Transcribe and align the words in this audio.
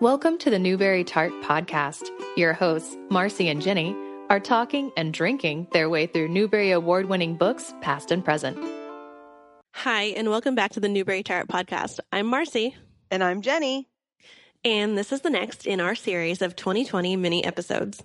Welcome 0.00 0.38
to 0.38 0.48
the 0.48 0.58
Newbery 0.58 1.04
Tart 1.04 1.30
Podcast. 1.42 2.08
Your 2.34 2.54
hosts, 2.54 2.96
Marcy 3.10 3.50
and 3.50 3.60
Jennie, 3.60 3.94
are 4.30 4.40
talking 4.40 4.90
and 4.96 5.12
drinking 5.12 5.66
their 5.72 5.90
way 5.90 6.06
through 6.06 6.28
Newbery 6.28 6.70
Award 6.70 7.10
winning 7.10 7.36
books, 7.36 7.74
past 7.82 8.10
and 8.10 8.24
present. 8.24 8.56
Hi, 9.74 10.04
and 10.04 10.30
welcome 10.30 10.54
back 10.54 10.72
to 10.72 10.80
the 10.80 10.88
Newbery 10.88 11.22
Tart 11.22 11.48
Podcast. 11.48 12.00
I'm 12.10 12.28
Marcy. 12.28 12.74
And 13.10 13.22
I'm 13.22 13.42
Jennie. 13.42 13.90
And 14.64 14.96
this 14.96 15.12
is 15.12 15.20
the 15.20 15.28
next 15.28 15.66
in 15.66 15.82
our 15.82 15.94
series 15.94 16.40
of 16.40 16.56
2020 16.56 17.16
mini 17.16 17.44
episodes. 17.44 18.02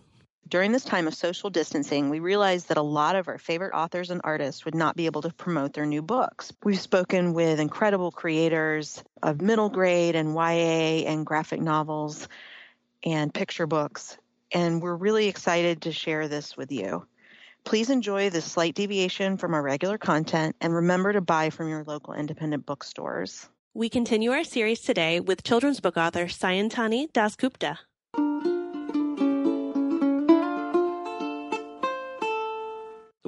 During 0.47 0.71
this 0.71 0.83
time 0.83 1.07
of 1.07 1.15
social 1.15 1.49
distancing, 1.49 2.11
we 2.11 2.19
realized 2.19 2.67
that 2.67 2.77
a 2.77 2.83
lot 2.83 3.15
of 3.15 3.27
our 3.27 3.39
favorite 3.39 3.73
authors 3.73 4.11
and 4.11 4.21
artists 4.23 4.63
would 4.63 4.75
not 4.75 4.95
be 4.95 5.07
able 5.07 5.23
to 5.23 5.33
promote 5.33 5.73
their 5.73 5.87
new 5.87 6.03
books. 6.03 6.53
We've 6.63 6.79
spoken 6.79 7.33
with 7.33 7.59
incredible 7.59 8.11
creators 8.11 9.03
of 9.23 9.41
middle 9.41 9.69
grade 9.69 10.15
and 10.15 10.35
YA 10.35 11.09
and 11.09 11.25
graphic 11.25 11.61
novels 11.61 12.27
and 13.03 13.33
picture 13.33 13.65
books, 13.65 14.19
and 14.51 14.83
we're 14.83 14.95
really 14.95 15.27
excited 15.27 15.81
to 15.81 15.91
share 15.91 16.27
this 16.27 16.55
with 16.55 16.71
you. 16.71 17.07
Please 17.63 17.89
enjoy 17.89 18.29
this 18.29 18.45
slight 18.45 18.75
deviation 18.75 19.37
from 19.37 19.55
our 19.55 19.63
regular 19.63 19.97
content 19.97 20.55
and 20.61 20.75
remember 20.75 21.11
to 21.11 21.21
buy 21.21 21.49
from 21.49 21.69
your 21.69 21.83
local 21.83 22.13
independent 22.13 22.67
bookstores. 22.67 23.49
We 23.73 23.89
continue 23.89 24.29
our 24.31 24.43
series 24.43 24.81
today 24.81 25.19
with 25.19 25.43
children's 25.43 25.79
book 25.79 25.97
author 25.97 26.25
Sayantani 26.27 27.11
DasGupta. 27.11 27.79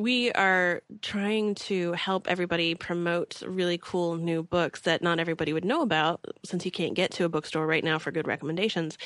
We 0.08 0.32
are 0.32 0.82
trying 1.02 1.54
to 1.54 1.92
help 1.92 2.30
everybody 2.30 2.74
promote 2.76 3.42
really 3.46 3.78
cool 3.78 4.16
new 4.16 4.42
books 4.42 4.80
that 4.80 5.02
not 5.02 5.20
everybody 5.20 5.52
would 5.52 5.66
know 5.66 5.82
about 5.82 6.24
since 6.46 6.64
you 6.64 6.72
can't 6.72 6.94
get 6.94 7.12
to 7.12 7.26
a 7.26 7.30
bookstore 7.30 7.68
right 7.68 7.84
now 7.84 8.00
for 8.00 8.10
good 8.10 8.26
recommendations. 8.26 8.98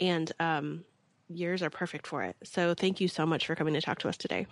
And 0.00 0.32
um, 0.40 0.84
yours 1.28 1.62
are 1.62 1.70
perfect 1.70 2.08
for 2.08 2.24
it. 2.24 2.34
So 2.42 2.74
thank 2.74 3.00
you 3.00 3.06
so 3.06 3.24
much 3.24 3.46
for 3.46 3.54
coming 3.54 3.72
to 3.74 3.80
talk 3.80 4.00
to 4.00 4.08
us 4.08 4.16
today. 4.16 4.48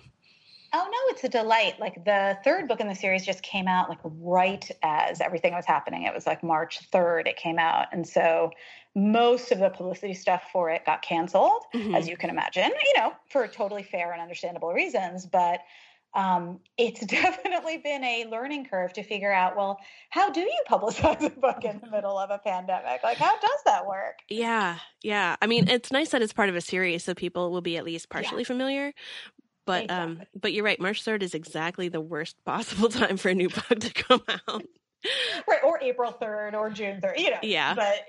Oh 0.73 0.85
no, 0.89 1.13
it's 1.13 1.25
a 1.25 1.29
delight. 1.29 1.81
Like 1.81 2.05
the 2.05 2.39
third 2.45 2.69
book 2.69 2.79
in 2.79 2.87
the 2.87 2.95
series 2.95 3.27
just 3.27 3.43
came 3.43 3.67
out 3.67 3.89
like 3.89 3.99
right 4.05 4.71
as 4.85 5.21
everything 5.21 5.55
was 5.55 5.67
happening. 5.67 6.05
It 6.05 6.15
was 6.15 6.25
like 6.25 6.45
March 6.45 6.89
3rd 6.93 7.27
it 7.27 7.37
came 7.37 7.59
out. 7.59 7.87
And 7.91 8.07
so 8.07 8.53
most 8.95 9.51
of 9.51 9.59
the 9.59 9.71
publicity 9.71 10.15
stuff 10.15 10.45
for 10.53 10.71
it 10.71 10.87
got 10.87 11.03
canceled, 11.03 11.65
mm-hmm. 11.75 11.97
as 11.97 12.07
you 12.07 12.17
can 12.17 12.31
imagine, 12.31 12.71
you 12.71 13.01
know, 13.01 13.13
for 13.29 13.49
totally 13.49 13.83
fair 13.83 14.13
and 14.13 14.23
understandable 14.23 14.73
reasons. 14.73 15.27
But 15.27 15.63
um, 16.17 16.61
it's 16.79 17.01
definitely 17.07 17.77
been 17.77 18.03
a 18.03 18.25
learning 18.25 18.65
curve 18.65 18.93
to 18.95 19.03
figure 19.03 19.33
out 19.33 19.57
well 19.57 19.79
how 20.11 20.31
do 20.31 20.41
you 20.41 20.63
publicize 20.69 21.23
a 21.27 21.31
book 21.31 21.65
in 21.65 21.81
the 21.81 21.91
middle 21.91 22.19
of 22.19 22.31
a 22.31 22.39
pandemic? 22.39 23.03
Like 23.05 23.19
how 23.19 23.39
does 23.39 23.61
that 23.67 23.87
work? 23.87 24.19
Yeah 24.29 24.79
yeah. 25.03 25.37
I 25.41 25.47
mean 25.47 25.69
it's 25.69 25.93
nice 25.93 26.09
that 26.11 26.23
it's 26.23 26.33
part 26.33 26.49
of 26.49 26.57
a 26.57 26.61
series 26.61 27.05
so 27.05 27.15
people 27.15 27.53
will 27.53 27.61
be 27.61 27.77
at 27.77 27.85
least 27.85 28.09
partially 28.09 28.43
yeah. 28.43 28.47
familiar. 28.47 28.93
But 29.67 29.91
um, 29.91 30.13
exactly. 30.13 30.27
um 30.35 30.41
but 30.41 30.53
you're 30.55 30.65
right 30.65 30.81
march 30.81 31.05
3rd 31.05 31.23
is 31.23 31.35
exactly 31.35 31.89
the 31.89 32.01
worst 32.01 32.37
possible 32.45 32.89
time 32.89 33.19
for 33.19 33.29
a 33.29 33.35
new 33.35 33.51
book 33.51 33.79
to 33.79 33.93
come 33.93 34.23
out. 34.49 34.65
Right 35.47 35.63
or 35.63 35.79
april 35.83 36.17
3rd 36.21 36.55
or 36.55 36.71
june 36.71 37.01
3rd 37.01 37.19
you 37.19 37.31
know. 37.31 37.39
Yeah. 37.43 37.75
But 37.75 38.05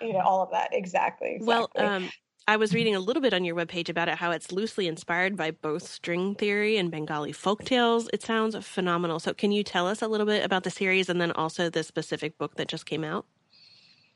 you 0.00 0.14
know 0.14 0.20
all 0.20 0.42
of 0.42 0.50
that 0.52 0.70
exactly, 0.72 1.34
exactly. 1.34 1.46
well 1.46 1.70
um 1.76 2.10
I 2.50 2.56
was 2.56 2.74
reading 2.74 2.96
a 2.96 2.98
little 2.98 3.22
bit 3.22 3.32
on 3.32 3.44
your 3.44 3.54
webpage 3.54 3.88
about 3.88 4.08
it, 4.08 4.16
how 4.16 4.32
it's 4.32 4.50
loosely 4.50 4.88
inspired 4.88 5.36
by 5.36 5.52
both 5.52 5.86
string 5.86 6.34
theory 6.34 6.78
and 6.78 6.90
Bengali 6.90 7.30
folk 7.30 7.62
tales. 7.62 8.10
It 8.12 8.22
sounds 8.22 8.56
phenomenal. 8.66 9.20
So, 9.20 9.32
can 9.32 9.52
you 9.52 9.62
tell 9.62 9.86
us 9.86 10.02
a 10.02 10.08
little 10.08 10.26
bit 10.26 10.44
about 10.44 10.64
the 10.64 10.70
series 10.70 11.08
and 11.08 11.20
then 11.20 11.30
also 11.30 11.70
the 11.70 11.84
specific 11.84 12.36
book 12.38 12.56
that 12.56 12.66
just 12.66 12.86
came 12.86 13.04
out? 13.04 13.24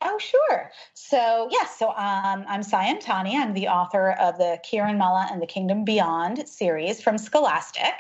Oh, 0.03 0.19
sure. 0.19 0.73
So, 0.95 1.47
yes, 1.53 1.79
so 1.79 1.91
um, 1.91 2.45
I'm 2.49 2.63
Sayantani. 2.63 3.35
I'm 3.35 3.55
the 3.55 3.69
author 3.69 4.17
of 4.19 4.37
the 4.37 4.59
Kiranmala 4.69 5.31
and 5.31 5.41
the 5.41 5.47
Kingdom 5.47 5.85
Beyond 5.85 6.49
series 6.49 7.01
from 7.01 7.19
Scholastic. 7.19 7.95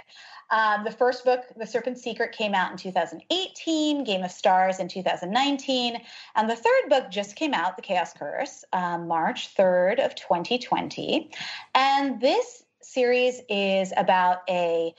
Um, 0.54 0.84
the 0.84 0.92
first 0.92 1.25
book, 1.25 1.41
The 1.56 1.66
Serpent's 1.66 2.00
Secret, 2.00 2.31
came 2.31 2.54
out 2.54 2.70
in 2.70 2.76
2018, 2.76 4.04
Game 4.04 4.22
of 4.22 4.31
Stars 4.31 4.78
in 4.78 4.87
2019, 4.87 6.00
and 6.37 6.48
the 6.48 6.54
third 6.54 6.88
book 6.88 7.10
just 7.10 7.34
came 7.34 7.53
out, 7.53 7.75
The 7.75 7.82
Chaos 7.82 8.12
Curse, 8.12 8.65
um, 8.72 9.09
March 9.09 9.53
3rd 9.56 10.04
of 10.04 10.15
2020. 10.15 11.32
And 11.75 12.20
this 12.20 12.62
series 12.82 13.41
is 13.48 13.92
about 13.97 14.42
a 14.48 14.94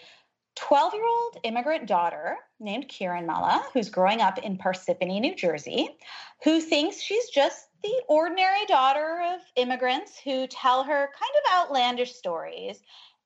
12 0.56 0.94
year 0.94 1.08
old 1.08 1.38
immigrant 1.44 1.86
daughter 1.86 2.36
named 2.60 2.90
Kiranmala, 2.90 3.64
who's 3.72 3.88
growing 3.88 4.20
up 4.20 4.40
in 4.40 4.58
Parsippany, 4.58 5.22
New 5.22 5.36
Jersey, 5.36 5.88
who 6.44 6.60
thinks 6.60 7.00
she's 7.00 7.30
just 7.30 7.70
the 7.82 8.04
ordinary 8.10 8.66
daughter 8.68 9.22
of 9.34 9.40
immigrants 9.56 10.20
who 10.20 10.48
tell 10.48 10.84
her 10.84 10.92
kind 10.92 11.32
of 11.46 11.54
outlandish 11.54 12.14
stories 12.14 12.82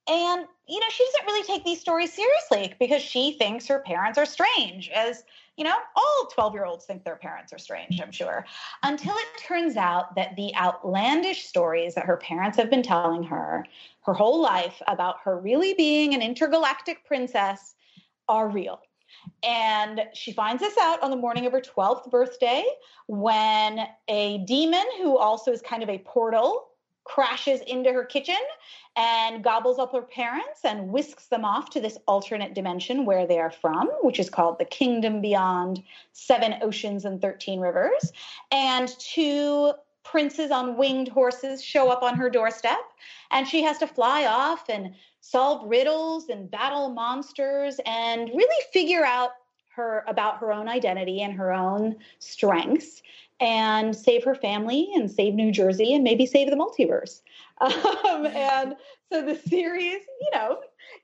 and, 0.10 0.48
you 0.68 0.80
know, 0.80 0.86
she 0.90 1.06
doesn't 1.06 1.26
really 1.28 1.44
take 1.44 1.64
these 1.64 1.80
stories 1.80 2.12
seriously 2.12 2.74
because 2.80 3.02
she 3.02 3.34
thinks 3.34 3.68
her 3.68 3.80
parents 3.80 4.18
are 4.18 4.26
strange, 4.26 4.90
as, 4.90 5.24
you 5.56 5.64
know, 5.64 5.76
all 5.96 6.30
12 6.34 6.54
year 6.54 6.66
olds 6.66 6.86
think 6.86 7.04
their 7.04 7.16
parents 7.16 7.54
are 7.54 7.60
strange, 7.60 8.02
I'm 8.02 8.12
sure. 8.12 8.46
Until 8.82 9.16
it 9.16 9.28
turns 9.48 9.78
out 9.78 10.16
that 10.16 10.36
the 10.36 10.56
outlandish 10.56 11.46
stories 11.46 11.94
that 11.94 12.06
her 12.06 12.18
parents 12.18 12.58
have 12.58 12.72
been 12.72 12.82
telling 12.82 13.24
her 13.24 13.66
her 14.02 14.14
whole 14.14 14.42
life 14.42 14.82
about 14.88 15.18
her 15.24 15.40
really 15.40 15.76
being 15.76 16.16
an 16.16 16.24
intergalactic 16.24 17.06
princess 17.06 17.76
are 18.28 18.50
real. 18.50 18.80
And 19.44 20.02
she 20.14 20.32
finds 20.32 20.62
this 20.62 20.78
out 20.80 21.04
on 21.04 21.12
the 21.12 21.18
morning 21.18 21.46
of 21.46 21.52
her 21.52 21.62
12th 21.62 22.10
birthday 22.10 22.66
when 23.08 23.86
a 24.08 24.40
demon, 24.40 24.86
who 24.98 25.18
also 25.18 25.52
is 25.52 25.62
kind 25.62 25.84
of 25.84 25.90
a 25.90 26.00
portal, 26.00 26.69
crashes 27.10 27.62
into 27.62 27.92
her 27.92 28.06
kitchen 28.06 28.38
and 28.96 29.44
gobbles 29.44 29.80
up 29.80 29.92
her 29.92 30.02
parents 30.02 30.64
and 30.64 30.90
whisks 30.90 31.26
them 31.26 31.44
off 31.44 31.70
to 31.72 31.82
this 31.82 31.98
alternate 32.08 32.54
dimension 32.54 33.04
where 33.04 33.26
they 33.26 33.40
are 33.40 33.52
from, 33.52 33.88
which 34.04 34.20
is 34.20 34.30
called 34.30 34.60
the 34.60 34.66
Kingdom 34.66 35.20
Beyond 35.20 35.82
Seven 36.14 36.56
Oceans 36.62 37.06
and 37.06 37.20
13 37.20 37.60
Rivers. 37.60 38.14
And 38.52 38.90
two 39.00 39.74
princes 40.04 40.52
on 40.52 40.78
winged 40.78 41.08
horses 41.08 41.64
show 41.64 41.90
up 41.90 42.04
on 42.04 42.16
her 42.16 42.30
doorstep, 42.30 42.80
and 43.32 43.48
she 43.48 43.64
has 43.64 43.80
to 43.80 43.88
fly 43.88 44.26
off 44.26 44.70
and 44.70 44.94
solve 45.22 45.68
riddles 45.68 46.30
and 46.30 46.50
battle 46.50 46.90
monsters 46.90 47.80
and 47.86 48.30
really 48.30 48.66
figure 48.72 49.04
out 49.04 49.32
her 49.76 50.04
about 50.08 50.38
her 50.38 50.52
own 50.52 50.68
identity 50.68 51.22
and 51.22 51.34
her 51.34 51.54
own 51.54 51.96
strengths 52.20 53.02
and 53.40 53.96
save 53.96 54.24
her 54.24 54.36
family 54.36 54.90
and 54.96 55.10
save 55.10 55.34
New 55.34 55.52
Jersey 55.52 55.94
and 55.94 56.04
maybe 56.04 56.26
save 56.26 56.50
the 56.50 56.56
multiverse. 56.56 57.22
Um, 57.62 58.26
and 58.26 58.76
so 59.12 59.22
the 59.22 59.36
series, 59.36 60.00
you 60.22 60.32
know, 60.34 60.60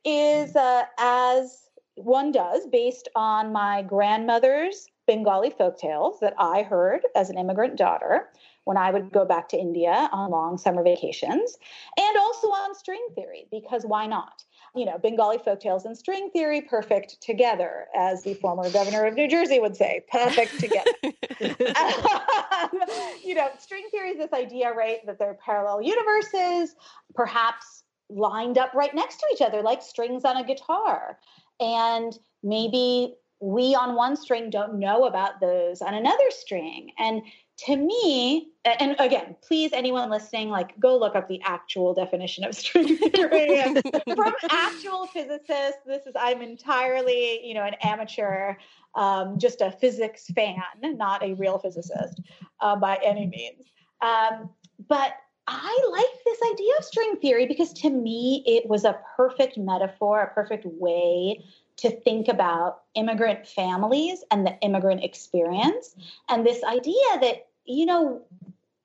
is 0.06 0.56
uh, 0.56 0.84
as 0.98 1.70
one 1.96 2.32
does 2.32 2.66
based 2.68 3.10
on 3.16 3.52
my 3.52 3.82
grandmother's 3.82 4.88
Bengali 5.06 5.50
folk 5.50 5.78
tales 5.78 6.20
that 6.22 6.34
I 6.38 6.64
heard 6.64 7.02
as 7.16 7.30
an 7.30 7.38
immigrant 7.38 7.76
daughter 7.78 8.30
when 8.64 8.78
I 8.78 8.92
would 8.92 9.12
go 9.12 9.26
back 9.26 9.50
to 9.50 9.58
India 9.58 10.10
on 10.12 10.32
long 10.32 10.58
summer 10.58 10.84
vacations, 10.84 11.58
and 11.98 12.18
also 12.18 12.48
on 12.48 12.74
string 12.74 13.06
theory, 13.16 13.48
because 13.52 13.86
why 13.86 14.08
not? 14.08 14.44
You 14.76 14.86
know, 14.86 14.98
Bengali 14.98 15.38
folktales 15.38 15.86
and 15.86 15.98
string 15.98 16.30
theory 16.32 16.62
perfect 16.62 17.22
together, 17.22 17.88
as 17.96 18.24
the 18.24 18.34
former 18.36 18.70
governor 18.70 19.06
of 19.06 19.14
New 19.14 19.28
Jersey 19.28 19.60
would 19.60 19.76
say, 19.76 20.04
perfect 20.12 20.60
together. 20.60 20.92
um, 21.76 22.82
you 23.24 23.36
know, 23.36 23.50
string 23.60 23.86
theory 23.92 24.10
is 24.10 24.18
this 24.18 24.34
idea, 24.34 24.74
right, 24.74 25.00
that 25.06 25.18
they're 25.18 25.38
parallel 25.46 25.82
universes, 25.82 26.76
perhaps 27.14 27.84
lined 28.10 28.58
up 28.58 28.74
right 28.74 28.94
next 28.94 29.18
to 29.18 29.26
each 29.34 29.42
other, 29.42 29.62
like 29.62 29.82
strings 29.82 30.26
on 30.26 30.38
a 30.38 30.44
guitar. 30.44 31.18
And 31.60 32.18
maybe 32.44 33.16
we 33.40 33.76
on 33.76 33.96
one 33.96 34.16
string 34.16 34.50
don't 34.50 34.80
know 34.80 35.06
about 35.06 35.40
those 35.40 35.82
on 35.82 35.94
another 35.94 36.30
string. 36.30 36.92
And 36.98 37.22
to 37.58 37.76
me, 37.78 38.50
and 38.66 38.96
again, 39.00 39.36
please, 39.42 39.72
anyone 39.72 40.10
listening, 40.10 40.50
like 40.50 40.78
go 40.80 40.98
look 40.98 41.16
up 41.16 41.30
the 41.30 41.42
actual 41.44 41.94
definition 41.94 42.44
of 42.44 42.56
string 42.56 42.98
theory 42.98 43.64
from 44.16 44.34
actual 44.50 45.08
physicists. 45.08 45.82
This 45.86 46.06
is 46.06 46.14
I'm 46.20 46.42
entirely, 46.42 47.46
you 47.48 47.54
know, 47.54 47.64
an 47.64 47.76
amateur, 47.82 48.56
um, 48.96 49.40
just 49.40 49.62
a 49.62 49.72
physics 49.72 50.28
fan, 50.36 50.62
not 50.82 51.24
a 51.24 51.34
real 51.34 51.58
physicist 51.58 52.22
uh, 52.60 52.76
by 52.76 53.00
any 53.04 53.28
means. 53.28 53.66
Um, 54.02 54.50
but 54.90 55.14
I 55.48 55.90
like 55.92 56.24
this 56.26 56.40
idea 56.52 56.74
of 56.78 56.84
string 56.84 57.16
theory 57.18 57.46
because 57.46 57.72
to 57.74 57.90
me, 57.90 58.44
it 58.46 58.68
was 58.68 58.84
a 58.84 59.00
perfect 59.16 59.58
metaphor, 59.58 60.22
a 60.22 60.34
perfect 60.34 60.66
way 60.66 61.46
to 61.78 61.90
think 61.90 62.28
about 62.28 62.82
immigrant 62.96 63.48
families 63.48 64.24
and 64.32 64.46
the 64.46 64.58
immigrant 64.62 65.04
experience. 65.04 65.96
And 66.30 66.46
this 66.46 66.64
idea 66.64 67.20
that 67.22 67.48
you 67.66 67.86
know 67.86 68.22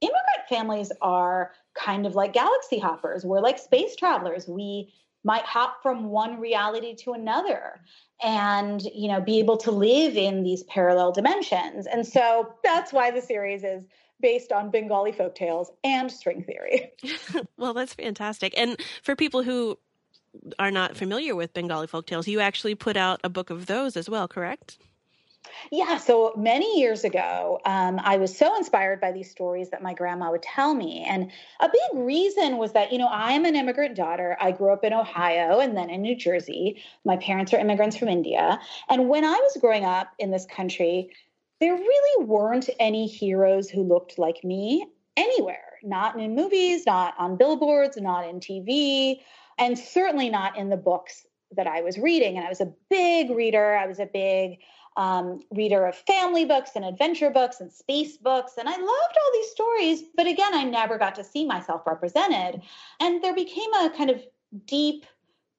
immigrant 0.00 0.48
families 0.48 0.90
are 1.00 1.52
kind 1.74 2.06
of 2.06 2.14
like 2.14 2.32
galaxy 2.32 2.78
hoppers. 2.78 3.24
We're 3.24 3.40
like 3.40 3.58
space 3.58 3.96
travelers. 3.96 4.48
We 4.48 4.92
might 5.22 5.44
hop 5.44 5.82
from 5.82 6.06
one 6.06 6.40
reality 6.40 6.94
to 6.94 7.12
another 7.12 7.80
and 8.22 8.82
you 8.94 9.08
know 9.08 9.20
be 9.20 9.38
able 9.38 9.56
to 9.58 9.70
live 9.70 10.16
in 10.16 10.42
these 10.42 10.62
parallel 10.64 11.12
dimensions. 11.12 11.86
And 11.86 12.06
so 12.06 12.54
that's 12.64 12.92
why 12.92 13.10
the 13.10 13.20
series 13.20 13.62
is 13.64 13.86
based 14.20 14.52
on 14.52 14.70
bengali 14.70 15.12
folk 15.12 15.34
tales 15.34 15.70
and 15.84 16.10
string 16.10 16.44
theory. 16.44 16.92
Well 17.56 17.74
that's 17.74 17.94
fantastic. 17.94 18.54
And 18.56 18.80
for 19.02 19.14
people 19.14 19.42
who 19.42 19.78
are 20.58 20.70
not 20.70 20.96
familiar 20.96 21.34
with 21.34 21.52
bengali 21.52 21.86
folk 21.86 22.06
tales 22.06 22.28
you 22.28 22.40
actually 22.40 22.74
put 22.74 22.96
out 22.96 23.20
a 23.24 23.28
book 23.28 23.50
of 23.50 23.66
those 23.66 23.96
as 23.96 24.08
well 24.08 24.28
correct 24.28 24.78
yeah, 25.70 25.98
so 25.98 26.32
many 26.36 26.78
years 26.78 27.04
ago, 27.04 27.60
um, 27.64 28.00
I 28.02 28.16
was 28.16 28.36
so 28.36 28.56
inspired 28.56 29.00
by 29.00 29.12
these 29.12 29.30
stories 29.30 29.70
that 29.70 29.82
my 29.82 29.94
grandma 29.94 30.30
would 30.30 30.42
tell 30.42 30.74
me. 30.74 31.04
And 31.08 31.30
a 31.60 31.68
big 31.68 32.02
reason 32.02 32.58
was 32.58 32.72
that, 32.72 32.92
you 32.92 32.98
know, 32.98 33.06
I 33.06 33.32
am 33.32 33.44
an 33.44 33.56
immigrant 33.56 33.96
daughter. 33.96 34.36
I 34.40 34.52
grew 34.52 34.72
up 34.72 34.84
in 34.84 34.92
Ohio 34.92 35.60
and 35.60 35.76
then 35.76 35.90
in 35.90 36.02
New 36.02 36.16
Jersey. 36.16 36.82
My 37.04 37.16
parents 37.16 37.52
are 37.52 37.58
immigrants 37.58 37.96
from 37.96 38.08
India. 38.08 38.58
And 38.88 39.08
when 39.08 39.24
I 39.24 39.32
was 39.32 39.56
growing 39.60 39.84
up 39.84 40.08
in 40.18 40.30
this 40.30 40.46
country, 40.46 41.10
there 41.60 41.74
really 41.74 42.24
weren't 42.24 42.70
any 42.78 43.06
heroes 43.06 43.68
who 43.68 43.82
looked 43.82 44.18
like 44.18 44.42
me 44.42 44.86
anywhere, 45.16 45.78
not 45.82 46.18
in 46.18 46.34
movies, 46.34 46.86
not 46.86 47.14
on 47.18 47.36
billboards, 47.36 47.96
not 47.96 48.26
in 48.26 48.40
TV, 48.40 49.20
and 49.60 49.78
certainly 49.78 50.30
not 50.30 50.56
in 50.56 50.70
the 50.70 50.76
books 50.76 51.26
that 51.52 51.66
I 51.66 51.82
was 51.82 51.98
reading. 51.98 52.36
And 52.36 52.46
I 52.46 52.48
was 52.48 52.60
a 52.60 52.72
big 52.88 53.30
reader. 53.30 53.76
I 53.76 53.86
was 53.86 54.00
a 54.00 54.06
big 54.06 54.58
um, 54.96 55.40
reader 55.50 55.86
of 55.86 55.94
family 55.94 56.44
books 56.44 56.72
and 56.74 56.84
adventure 56.84 57.30
books 57.30 57.60
and 57.60 57.70
space 57.70 58.16
books. 58.16 58.54
And 58.58 58.68
I 58.68 58.72
loved 58.72 58.82
all 58.82 59.32
these 59.32 59.50
stories. 59.50 60.02
But 60.16 60.26
again, 60.26 60.54
I 60.54 60.64
never 60.64 60.98
got 60.98 61.14
to 61.16 61.24
see 61.24 61.44
myself 61.44 61.82
represented. 61.86 62.62
And 62.98 63.22
there 63.22 63.34
became 63.34 63.72
a 63.74 63.90
kind 63.90 64.10
of 64.10 64.22
deep 64.66 65.04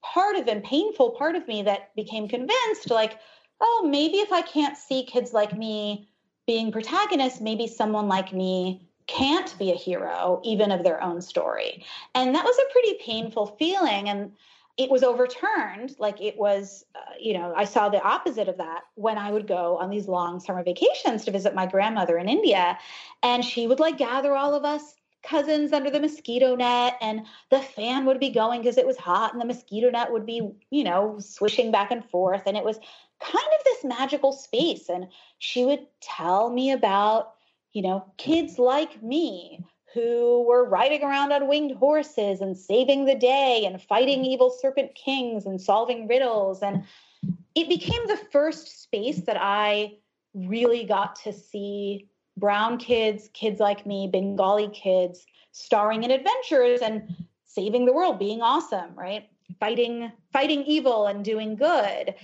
part 0.04 0.36
of 0.36 0.48
and 0.48 0.64
painful 0.64 1.12
part 1.12 1.36
of 1.36 1.48
me 1.48 1.62
that 1.64 1.96
became 1.96 2.28
convinced 2.28 2.90
like, 2.90 3.20
oh, 3.60 3.88
maybe 3.90 4.18
if 4.18 4.32
I 4.32 4.42
can't 4.42 4.76
see 4.76 5.04
kids 5.04 5.32
like 5.32 5.56
me 5.56 6.10
being 6.48 6.72
protagonists, 6.72 7.40
maybe 7.40 7.68
someone 7.68 8.08
like 8.08 8.34
me 8.34 8.90
can't 9.08 9.58
be 9.58 9.72
a 9.72 9.76
hero, 9.76 10.42
even 10.44 10.72
of 10.72 10.84
their 10.84 11.02
own 11.02 11.22
story. 11.22 11.84
And 12.16 12.34
that 12.36 12.46
was 12.46 12.58
a 12.58 12.72
pretty 12.72 12.98
painful 13.04 13.56
feeling. 13.58 14.10
And 14.10 14.32
it 14.78 14.90
was 14.90 15.04
overturned 15.04 15.96
like 16.00 16.22
it 16.22 16.38
was 16.38 16.86
uh, 16.96 17.14
you 17.20 17.34
know 17.34 17.54
i 17.56 17.66
saw 17.66 17.90
the 17.90 18.02
opposite 18.02 18.48
of 18.48 18.58
that 18.58 18.82
when 18.96 19.18
i 19.18 19.32
would 19.32 19.48
go 19.48 19.78
on 19.78 19.90
these 19.90 20.08
long 20.08 20.40
summer 20.40 20.64
vacations 20.64 21.26
to 21.26 21.32
visit 21.32 21.54
my 21.54 21.66
grandmother 21.66 22.18
in 22.18 22.30
india 22.30 22.78
and 23.22 23.44
she 23.44 23.68
would 23.68 23.80
like 23.80 23.98
gather 23.98 24.34
all 24.34 24.56
of 24.56 24.64
us 24.64 24.96
cousins 25.24 25.72
under 25.72 25.92
the 25.92 26.00
mosquito 26.00 26.56
net 26.56 26.98
and 27.02 27.22
the 27.50 27.60
fan 27.60 28.06
would 28.06 28.20
be 28.20 28.30
going 28.30 28.62
because 28.62 28.78
it 28.78 28.88
was 28.88 28.98
hot 28.98 29.34
and 29.34 29.42
the 29.42 29.46
mosquito 29.46 29.90
net 29.90 30.12
would 30.12 30.26
be 30.26 30.42
you 30.70 30.84
know 30.84 31.18
swishing 31.20 31.72
back 31.72 31.92
and 31.92 32.04
forth 32.10 32.44
and 32.46 32.58
it 32.58 32.64
was 32.64 32.80
kind 33.20 33.48
of 33.60 33.64
this 33.66 33.84
magical 33.84 34.32
space 34.32 34.90
and 34.90 35.08
she 35.38 35.64
would 35.64 35.86
tell 36.02 36.50
me 36.50 36.72
about 36.72 37.34
you 37.74 37.82
know 37.82 38.06
kids 38.18 38.60
like 38.60 39.02
me 39.02 39.64
who 39.94 40.44
were 40.48 40.68
riding 40.68 41.04
around 41.04 41.32
on 41.32 41.48
winged 41.48 41.76
horses 41.76 42.40
and 42.42 42.58
saving 42.58 43.06
the 43.06 43.16
day 43.16 43.64
and 43.66 43.82
fighting 43.82 44.20
mm-hmm. 44.20 44.32
evil 44.32 44.50
serpent 44.50 44.96
kings 44.96 45.46
and 45.46 45.60
solving 45.60 46.08
riddles. 46.08 46.62
And 46.62 46.84
it 47.56 47.68
became 47.68 48.08
the 48.08 48.20
first 48.32 48.84
space 48.84 49.22
that 49.22 49.38
I 49.40 49.98
really 50.34 50.86
got 50.86 51.16
to 51.24 51.34
see 51.34 52.08
brown 52.38 52.78
kids, 52.78 53.30
kids 53.34 53.60
like 53.60 53.86
me, 53.86 54.08
Bengali 54.12 54.70
kids, 54.70 55.26
starring 55.52 56.04
in 56.04 56.12
adventures 56.12 56.80
and 56.80 57.14
saving 57.46 57.86
the 57.86 57.94
world, 57.94 58.18
being 58.18 58.42
awesome, 58.42 58.96
right? 58.96 59.28
Fighting, 59.60 60.10
fighting 60.32 60.64
evil 60.64 61.08
and 61.08 61.26
doing 61.26 61.58
good. 61.58 62.16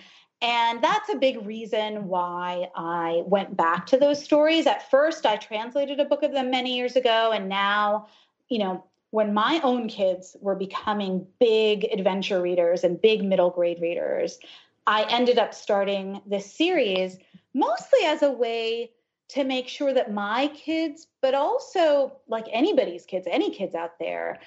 And 0.42 0.84
that's 0.84 1.10
a 1.10 1.16
big 1.16 1.45
reason 1.45 2.07
why 2.07 2.69
I 2.75 3.24
went 3.25 3.57
back 3.57 3.88
to 3.88 3.98
those 3.98 4.24
stories. 4.24 4.68
At 4.68 4.89
first, 4.92 5.25
I 5.25 5.38
translated 5.38 6.00
a 6.00 6.06
book 6.06 6.22
of 6.22 6.31
them 6.31 6.51
many 6.51 6.75
years 6.75 6.95
ago. 6.95 7.31
And 7.31 7.50
now, 7.50 8.07
you 8.50 8.60
know, 8.60 8.84
when 9.12 9.34
my 9.34 9.60
own 9.63 9.88
kids 9.88 10.36
were 10.39 10.56
becoming 10.56 11.25
big 11.39 11.86
adventure 11.86 12.42
readers 12.42 12.84
and 12.84 13.01
big 13.01 13.24
middle 13.24 13.50
grade 13.50 13.81
readers, 13.81 14.38
I 14.86 15.06
ended 15.10 15.39
up 15.39 15.54
starting 15.54 16.22
this 16.25 16.54
series 16.54 17.18
mostly 17.54 18.00
as 18.06 18.22
a 18.22 18.31
way 18.31 18.92
to 19.30 19.44
make 19.44 19.68
sure 19.68 19.94
that 19.94 20.13
my 20.13 20.48
kids, 20.50 21.07
but 21.22 21.34
also 21.34 22.13
like 22.28 22.45
anybody's 22.51 23.06
kids, 23.06 23.28
any 23.30 23.50
kids 23.50 23.75
out 23.75 23.98
there, 24.00 24.39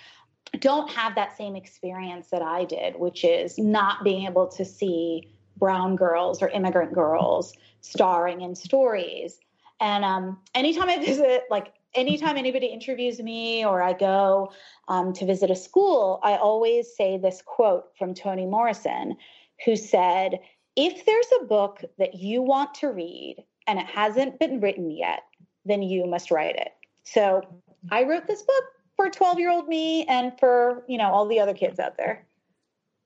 don't 0.61 0.91
have 0.91 1.15
that 1.17 1.37
same 1.37 1.57
experience 1.57 2.29
that 2.29 2.43
I 2.43 2.65
did, 2.65 2.97
which 2.97 3.25
is 3.25 3.59
not 3.59 4.05
being 4.05 4.27
able 4.27 4.47
to 4.49 4.65
see 4.65 5.29
brown 5.61 5.95
girls 5.95 6.43
or 6.43 6.49
immigrant 6.49 6.93
girls 6.93 7.53
starring 7.83 8.41
in 8.41 8.57
stories. 8.57 9.39
And 9.81 10.05
um, 10.05 10.39
anytime 10.55 10.89
I 10.89 10.99
visit, 10.99 11.45
like 11.51 11.73
anytime 11.95 12.37
anybody 12.37 12.67
interviews 12.67 13.21
me 13.21 13.65
or 13.65 13.83
I 13.83 13.93
go 13.93 14.53
um, 14.89 15.13
to 15.15 15.25
visit 15.25 15.51
a 15.51 15.57
school, 15.57 16.19
I 16.23 16.37
always 16.37 16.95
say 16.95 17.19
this 17.19 17.43
quote 17.45 17.85
from 17.97 18.15
Toni 18.15 18.47
Morrison, 18.47 19.17
who 19.65 19.77
said, 19.77 20.41
If 20.77 21.07
there's 21.07 21.29
a 21.41 21.45
book 21.45 21.85
that 21.99 22.15
you 22.15 22.43
want 22.43 22.75
to 22.77 22.89
read 22.89 23.45
and 23.67 23.79
it 23.79 23.87
hasn't 23.87 24.39
been 24.39 24.61
written 24.61 24.91
yet, 24.91 25.23
then 25.65 25.83
you 25.83 26.07
must 26.07 26.31
write 26.31 26.57
it. 26.57 26.73
So 27.05 27.43
I 27.91 28.05
wrote 28.05 28.27
this 28.27 28.43
book 28.43 28.65
for 28.97 29.09
12 29.09 29.39
year 29.39 29.51
old 29.51 29.69
me 29.69 30.05
and 30.07 30.33
for, 30.39 30.85
you 30.89 30.99
know, 30.99 31.11
all 31.11 31.27
the 31.27 31.41
other 31.41 31.55
kids 31.55 31.79
out 31.79 31.97
there. 31.97 32.27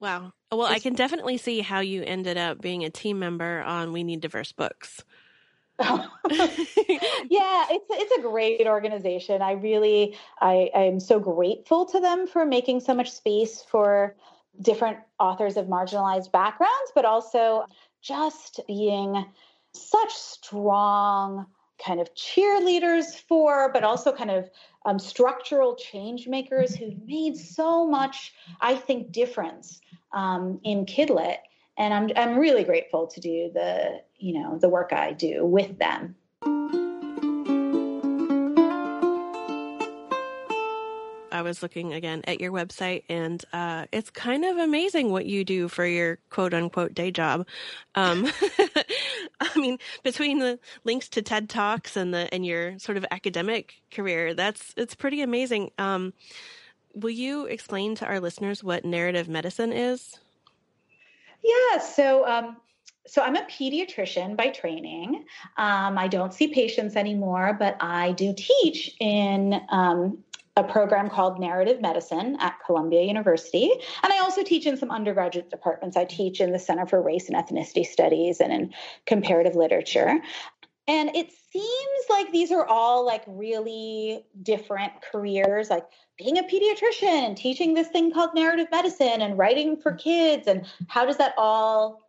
Wow. 0.04 0.34
Well, 0.52 0.66
I 0.66 0.80
can 0.80 0.92
definitely 0.92 1.38
see 1.38 1.62
how 1.62 1.80
you 1.80 2.02
ended 2.02 2.36
up 2.36 2.60
being 2.60 2.84
a 2.84 2.90
team 2.90 3.18
member 3.18 3.62
on 3.62 3.90
We 3.90 4.04
Need 4.04 4.20
Diverse 4.20 4.52
Books. 4.52 5.02
yeah, 5.78 6.04
it's 6.28 7.86
it's 7.88 8.18
a 8.18 8.20
great 8.20 8.66
organization. 8.66 9.40
I 9.40 9.52
really 9.52 10.14
I 10.42 10.68
I'm 10.74 11.00
so 11.00 11.18
grateful 11.18 11.86
to 11.86 12.00
them 12.00 12.26
for 12.26 12.44
making 12.44 12.80
so 12.80 12.92
much 12.92 13.12
space 13.12 13.64
for 13.66 14.14
different 14.60 14.98
authors 15.18 15.56
of 15.56 15.68
marginalized 15.68 16.30
backgrounds, 16.30 16.92
but 16.94 17.06
also 17.06 17.64
just 18.02 18.60
being 18.68 19.24
such 19.72 20.12
strong 20.12 21.46
kind 21.84 22.00
of 22.00 22.14
cheerleaders 22.14 23.20
for, 23.28 23.70
but 23.72 23.84
also 23.84 24.12
kind 24.12 24.30
of 24.30 24.48
um, 24.86 24.98
structural 24.98 25.76
change 25.76 26.26
makers 26.26 26.74
who've 26.74 26.98
made 27.06 27.36
so 27.36 27.86
much, 27.86 28.34
I 28.60 28.74
think, 28.74 29.12
difference 29.12 29.80
um, 30.12 30.60
in 30.64 30.86
Kidlit. 30.86 31.38
And 31.76 31.92
I'm, 31.92 32.10
I'm 32.16 32.38
really 32.38 32.64
grateful 32.64 33.06
to 33.08 33.20
do 33.20 33.50
the, 33.52 34.00
you 34.18 34.34
know, 34.34 34.58
the 34.58 34.68
work 34.68 34.92
I 34.92 35.12
do 35.12 35.44
with 35.44 35.78
them. 35.78 36.14
Was 41.44 41.62
looking 41.62 41.92
again 41.92 42.22
at 42.26 42.40
your 42.40 42.50
website, 42.50 43.04
and 43.08 43.44
uh, 43.52 43.86
it's 43.92 44.10
kind 44.10 44.44
of 44.44 44.56
amazing 44.56 45.12
what 45.12 45.26
you 45.26 45.44
do 45.44 45.68
for 45.68 45.86
your 45.86 46.18
quote 46.30 46.52
unquote 46.52 46.94
day 46.94 47.12
job. 47.12 47.46
Um, 47.94 48.26
I 49.40 49.56
mean, 49.56 49.78
between 50.02 50.40
the 50.40 50.58
links 50.82 51.08
to 51.10 51.22
TED 51.22 51.48
Talks 51.48 51.96
and 51.96 52.12
the 52.12 52.32
and 52.34 52.44
your 52.44 52.78
sort 52.80 52.98
of 52.98 53.06
academic 53.12 53.74
career, 53.92 54.34
that's 54.34 54.74
it's 54.76 54.96
pretty 54.96 55.22
amazing. 55.22 55.70
Um, 55.78 56.12
will 56.94 57.10
you 57.10 57.46
explain 57.46 57.94
to 57.96 58.06
our 58.06 58.18
listeners 58.18 58.64
what 58.64 58.84
narrative 58.84 59.28
medicine 59.28 59.72
is? 59.72 60.18
Yeah, 61.42 61.78
so 61.78 62.26
um, 62.26 62.56
so 63.06 63.22
I'm 63.22 63.36
a 63.36 63.42
pediatrician 63.42 64.36
by 64.36 64.48
training. 64.48 65.24
Um, 65.56 65.98
I 65.98 66.08
don't 66.08 66.32
see 66.32 66.48
patients 66.48 66.96
anymore, 66.96 67.56
but 67.58 67.76
I 67.80 68.12
do 68.12 68.34
teach 68.36 68.96
in 68.98 69.60
um, 69.68 70.18
a 70.56 70.62
program 70.62 71.10
called 71.10 71.40
Narrative 71.40 71.80
Medicine 71.80 72.36
at 72.38 72.58
Columbia 72.64 73.02
University. 73.02 73.72
And 74.02 74.12
I 74.12 74.20
also 74.20 74.44
teach 74.44 74.66
in 74.66 74.76
some 74.76 74.90
undergraduate 74.90 75.50
departments. 75.50 75.96
I 75.96 76.04
teach 76.04 76.40
in 76.40 76.52
the 76.52 76.58
Center 76.58 76.86
for 76.86 77.02
Race 77.02 77.28
and 77.28 77.36
Ethnicity 77.36 77.84
Studies 77.84 78.40
and 78.40 78.52
in 78.52 78.74
comparative 79.06 79.56
literature. 79.56 80.20
And 80.86 81.16
it 81.16 81.32
seems 81.50 82.04
like 82.10 82.30
these 82.30 82.52
are 82.52 82.66
all 82.66 83.04
like 83.04 83.24
really 83.26 84.24
different 84.42 84.92
careers, 85.10 85.70
like 85.70 85.86
being 86.18 86.38
a 86.38 86.42
pediatrician 86.42 87.26
and 87.26 87.36
teaching 87.36 87.74
this 87.74 87.88
thing 87.88 88.12
called 88.12 88.30
narrative 88.34 88.68
medicine 88.70 89.22
and 89.22 89.38
writing 89.38 89.76
for 89.76 89.92
kids. 89.92 90.46
And 90.46 90.66
how 90.88 91.06
does 91.06 91.16
that 91.16 91.34
all 91.36 92.03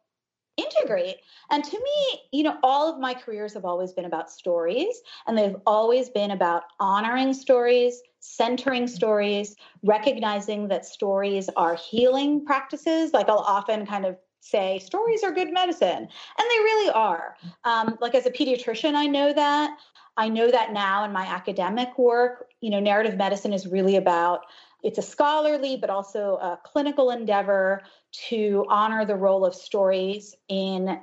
integrate. 0.57 1.17
And 1.49 1.63
to 1.63 1.77
me, 1.77 2.21
you 2.31 2.43
know, 2.43 2.57
all 2.63 2.91
of 2.91 2.99
my 2.99 3.13
careers 3.13 3.53
have 3.53 3.65
always 3.65 3.93
been 3.93 4.05
about 4.05 4.31
stories, 4.31 5.01
and 5.27 5.37
they've 5.37 5.55
always 5.65 6.09
been 6.09 6.31
about 6.31 6.63
honoring 6.79 7.33
stories, 7.33 8.01
centering 8.19 8.87
stories, 8.87 9.55
recognizing 9.83 10.67
that 10.69 10.85
stories 10.85 11.49
are 11.55 11.75
healing 11.75 12.45
practices. 12.45 13.13
Like 13.13 13.29
I'll 13.29 13.39
often 13.39 13.85
kind 13.85 14.05
of 14.05 14.17
say 14.39 14.79
stories 14.79 15.23
are 15.23 15.31
good 15.31 15.51
medicine, 15.51 15.87
and 15.87 16.07
they 16.37 16.59
really 16.59 16.91
are. 16.91 17.35
Um, 17.63 17.97
like 17.99 18.15
as 18.15 18.25
a 18.25 18.31
pediatrician, 18.31 18.95
I 18.95 19.07
know 19.07 19.33
that. 19.33 19.77
I 20.17 20.29
know 20.29 20.49
that 20.49 20.71
now 20.71 21.03
in 21.03 21.11
my 21.11 21.25
academic 21.25 21.97
work. 21.97 22.47
You 22.61 22.69
know, 22.69 22.79
narrative 22.79 23.17
medicine 23.17 23.51
is 23.51 23.67
really 23.67 23.97
about 23.97 24.41
it's 24.85 24.99
a 24.99 25.01
scholarly 25.01 25.75
but 25.75 25.89
also 25.89 26.35
a 26.35 26.59
clinical 26.63 27.09
endeavor 27.09 27.81
to 28.29 28.65
honor 28.69 29.03
the 29.03 29.15
role 29.15 29.43
of 29.43 29.55
stories 29.55 30.35
in 30.47 30.99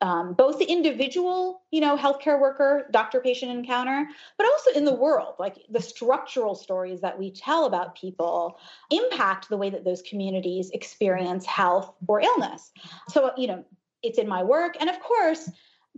um, 0.00 0.34
both 0.34 0.58
the 0.58 0.64
individual, 0.64 1.62
you 1.70 1.80
know, 1.80 1.96
healthcare 1.96 2.40
worker, 2.40 2.86
doctor 2.92 3.20
patient 3.20 3.50
encounter, 3.50 4.06
but 4.36 4.46
also 4.46 4.70
in 4.72 4.84
the 4.84 4.94
world. 4.94 5.34
Like 5.38 5.58
the 5.70 5.80
structural 5.80 6.54
stories 6.54 7.00
that 7.00 7.18
we 7.18 7.30
tell 7.30 7.64
about 7.66 7.94
people 7.94 8.58
impact 8.90 9.48
the 9.48 9.56
way 9.56 9.70
that 9.70 9.84
those 9.84 10.02
communities 10.02 10.70
experience 10.70 11.46
health 11.46 11.94
or 12.06 12.20
illness. 12.20 12.72
So, 13.08 13.32
you 13.36 13.46
know, 13.46 13.64
it's 14.02 14.18
in 14.18 14.28
my 14.28 14.42
work. 14.42 14.76
And 14.80 14.90
of 14.90 15.00
course, 15.00 15.50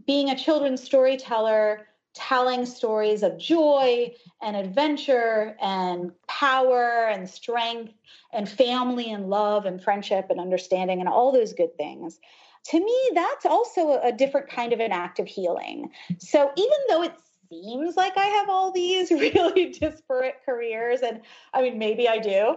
being 0.06 0.30
a 0.30 0.38
children's 0.38 0.82
storyteller, 0.82 1.86
telling 2.18 2.66
stories 2.66 3.22
of 3.22 3.38
joy 3.38 4.12
and 4.42 4.56
adventure 4.56 5.56
and 5.60 6.12
power 6.26 7.06
and 7.08 7.28
strength 7.28 7.94
and 8.32 8.48
family 8.48 9.12
and 9.12 9.30
love 9.30 9.64
and 9.64 9.82
friendship 9.82 10.26
and 10.28 10.40
understanding 10.40 11.00
and 11.00 11.08
all 11.08 11.32
those 11.32 11.52
good 11.52 11.76
things 11.76 12.18
to 12.64 12.80
me, 12.80 13.10
that's 13.14 13.46
also 13.46 14.00
a 14.02 14.12
different 14.12 14.48
kind 14.48 14.72
of 14.72 14.80
an 14.80 14.92
act 14.92 15.18
of 15.18 15.26
healing. 15.26 15.90
So 16.18 16.50
even 16.54 16.78
though 16.88 17.02
it 17.02 17.14
seems 17.50 17.96
like 17.96 18.16
I 18.16 18.26
have 18.26 18.48
all 18.50 18.72
these 18.72 19.10
really 19.10 19.70
disparate 19.70 20.40
careers, 20.44 21.00
and 21.00 21.22
I 21.54 21.62
mean, 21.62 21.78
maybe 21.78 22.08
I 22.08 22.18
do, 22.18 22.56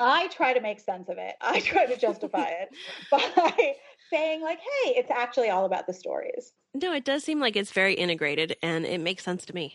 I 0.00 0.28
try 0.28 0.52
to 0.52 0.60
make 0.60 0.80
sense 0.80 1.08
of 1.08 1.18
it. 1.18 1.36
I 1.40 1.60
try 1.60 1.86
to 1.86 1.96
justify 1.96 2.48
it 2.48 2.70
by 3.10 3.74
saying, 4.12 4.42
like, 4.42 4.58
hey, 4.58 4.94
it's 4.96 5.10
actually 5.10 5.50
all 5.50 5.64
about 5.64 5.86
the 5.86 5.94
stories. 5.94 6.52
No, 6.82 6.92
it 6.92 7.04
does 7.06 7.24
seem 7.24 7.40
like 7.40 7.56
it's 7.56 7.72
very 7.72 7.94
integrated 7.94 8.56
and 8.62 8.84
it 8.84 9.00
makes 9.00 9.24
sense 9.24 9.46
to 9.46 9.54
me. 9.54 9.74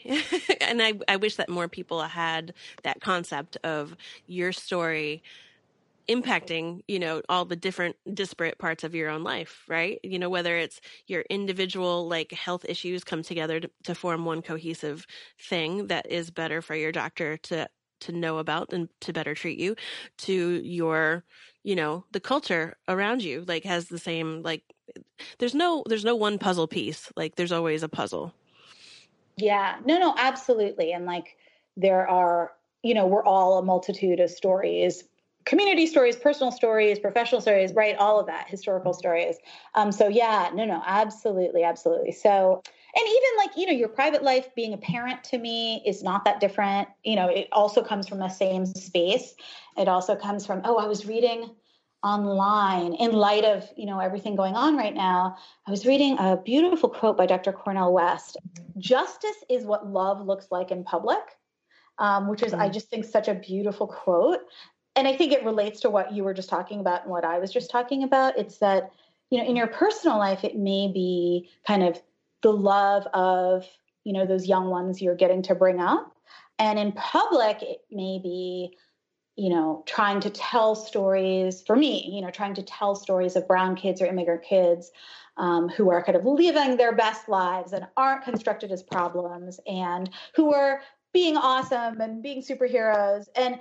and 0.62 0.82
I, 0.82 0.94
I 1.08 1.16
wish 1.16 1.36
that 1.38 1.50
more 1.50 1.68
people 1.68 2.02
had 2.02 2.54
that 2.84 3.02
concept 3.02 3.58
of 3.64 3.96
your 4.28 4.52
story 4.52 5.24
impacting 6.10 6.82
you 6.88 6.98
know 7.00 7.22
all 7.30 7.46
the 7.46 7.56
different 7.56 7.96
disparate 8.12 8.58
parts 8.58 8.84
of 8.84 8.96
your 8.96 9.08
own 9.08 9.24
life 9.24 9.64
right 9.68 10.00
you 10.04 10.18
know 10.18 10.30
whether 10.30 10.58
it's 10.58 10.82
your 11.06 11.22
individual 11.30 12.08
like 12.08 12.32
health 12.32 12.66
issues 12.68 13.04
come 13.04 13.22
together 13.22 13.60
to, 13.60 13.70
to, 13.84 13.94
form 13.94 14.26
one 14.26 14.42
cohesive 14.42 15.06
thing 15.40 15.88
that 15.88 16.12
is 16.12 16.32
better 16.32 16.60
for 16.62 16.76
your 16.76 16.92
doctor 16.92 17.38
to 17.38 17.70
to 18.02 18.12
know 18.12 18.38
about 18.38 18.74
and 18.74 18.90
to 19.00 19.14
better 19.14 19.34
treat 19.34 19.60
you 19.60 19.76
to 20.18 20.62
your 20.64 21.24
you 21.64 21.76
know 21.76 22.06
the 22.12 22.20
culture 22.20 22.76
around 22.88 23.24
you 23.24 23.44
like 23.48 23.64
has 23.64 23.88
the 23.88 24.00
same 24.00 24.42
like 24.44 24.64
there's 25.40 25.56
no 25.56 25.84
there's 25.88 26.06
no 26.06 26.16
one 26.16 26.38
puzzle 26.38 26.68
piece 26.68 27.12
like 27.16 27.36
there's 27.36 27.52
always 27.52 27.84
a 27.84 27.90
puzzle 27.90 28.34
yeah 29.38 29.78
no 29.86 29.98
no 29.98 30.14
absolutely 30.18 30.92
and 30.92 31.06
like 31.06 31.38
there 31.78 32.08
are 32.08 32.52
you 32.84 32.94
know 32.94 33.08
we're 33.08 33.24
all 33.24 33.58
a 33.58 33.64
multitude 33.64 34.20
of 34.20 34.30
stories 34.30 35.04
community 35.46 35.88
stories, 35.88 36.16
personal 36.16 36.52
stories, 36.52 37.00
professional 37.00 37.42
stories, 37.42 37.74
right? 37.74 37.96
All 37.98 38.20
of 38.20 38.28
that, 38.28 38.48
historical 38.48 38.94
stories. 38.94 39.38
Um, 39.76 39.92
so 39.92 40.08
yeah, 40.08 40.52
no, 40.54 40.66
no, 40.66 40.82
absolutely, 40.86 41.64
absolutely. 41.64 42.12
So, 42.12 42.62
and 42.96 43.08
even 43.08 43.38
like 43.38 43.58
you 43.58 43.66
know, 43.68 43.74
your 43.74 43.90
private 43.90 44.24
life, 44.24 44.54
being 44.56 44.74
a 44.74 44.78
parent 44.78 45.24
to 45.26 45.38
me 45.38 45.84
is 45.86 46.04
not 46.04 46.26
that 46.26 46.40
different. 46.40 46.88
You 47.04 47.16
know, 47.16 47.28
it 47.28 47.48
also 47.52 47.82
comes 47.84 48.08
from 48.08 48.20
the 48.20 48.30
same 48.30 48.66
space. 48.66 49.34
It 49.78 49.88
also 49.88 50.16
comes 50.16 50.46
from 50.46 50.62
oh, 50.64 50.78
I 50.78 50.88
was 50.88 51.06
reading 51.06 51.52
online 52.04 52.96
in 52.96 53.12
light 53.12 53.46
of 53.46 53.70
you 53.78 53.86
know 53.86 54.00
everything 54.00 54.36
going 54.36 54.56
on 54.56 54.76
right 54.76 54.96
now 54.96 55.38
i 55.68 55.70
was 55.70 55.86
reading 55.86 56.18
a 56.18 56.36
beautiful 56.36 56.90
quote 56.90 57.16
by 57.16 57.28
dr 57.28 57.54
cornel 57.54 57.94
west 57.94 58.38
justice 58.80 59.36
is 59.52 59.66
what 59.66 59.86
love 59.86 60.20
looks 60.26 60.48
like 60.50 60.72
in 60.72 60.84
public 60.84 61.20
um, 62.00 62.28
which 62.28 62.42
is, 62.42 62.52
I 62.54 62.70
mm. 62.70 62.74
just 62.74 62.90
think, 62.90 63.06
such 63.06 63.28
a 63.28 63.36
beautiful 63.36 63.86
quote 63.86 64.40
and 64.96 65.08
I 65.08 65.16
think 65.16 65.32
it 65.32 65.46
relates 65.46 65.80
to 65.82 65.90
what 65.90 66.12
you 66.12 66.24
were 66.24 66.34
just 66.34 66.50
talking 66.50 66.80
about 66.80 67.04
and 67.04 67.12
what 67.12 67.24
I 67.24 67.40
was 67.40 67.52
just 67.52 67.70
talking 67.70 68.04
about. 68.04 68.38
It's 68.38 68.58
that, 68.58 68.92
you 69.30 69.38
know, 69.38 69.46
in 69.46 69.56
your 69.56 69.68
personal 69.68 70.18
life, 70.18 70.44
it 70.44 70.58
may 70.58 70.92
be 70.92 71.50
kind 71.66 71.84
of 71.84 72.02
the 72.42 72.52
love 72.52 73.06
of, 73.14 73.66
you 74.04 74.14
know, 74.14 74.26
those 74.26 74.48
young 74.48 74.70
ones 74.70 75.02
you're 75.02 75.16
getting 75.16 75.42
to 75.44 75.56
bring 75.56 75.80
up. 75.80 76.16
And 76.60 76.78
in 76.78 76.92
public, 76.92 77.62
it 77.62 77.82
may 77.92 78.20
be, 78.22 78.78
you 79.36 79.50
know, 79.50 79.84
trying 79.88 80.20
to 80.22 80.30
tell 80.30 80.76
stories 80.76 81.64
for 81.66 81.76
me, 81.76 82.10
you 82.14 82.22
know, 82.22 82.30
trying 82.30 82.54
to 82.56 82.64
tell 82.64 82.96
stories 82.96 83.36
of 83.36 83.48
brown 83.48 83.76
kids 83.76 84.02
or 84.02 84.06
immigrant 84.06 84.44
kids 84.44 84.92
um, 85.38 85.70
who 85.70 85.90
are 85.90 86.04
kind 86.04 86.16
of 86.16 86.26
living 86.26 86.78
their 86.78 86.96
best 86.96 87.30
lives 87.30 87.74
and 87.74 87.88
aren't 87.98 88.24
constructed 88.24 88.72
as 88.72 88.84
problems 88.84 89.60
and 89.66 90.10
who 90.36 90.54
are 90.54 90.82
being 91.14 91.38
awesome 91.38 92.02
and 92.02 92.22
being 92.22 92.42
superheroes. 92.42 93.28
And 93.36 93.60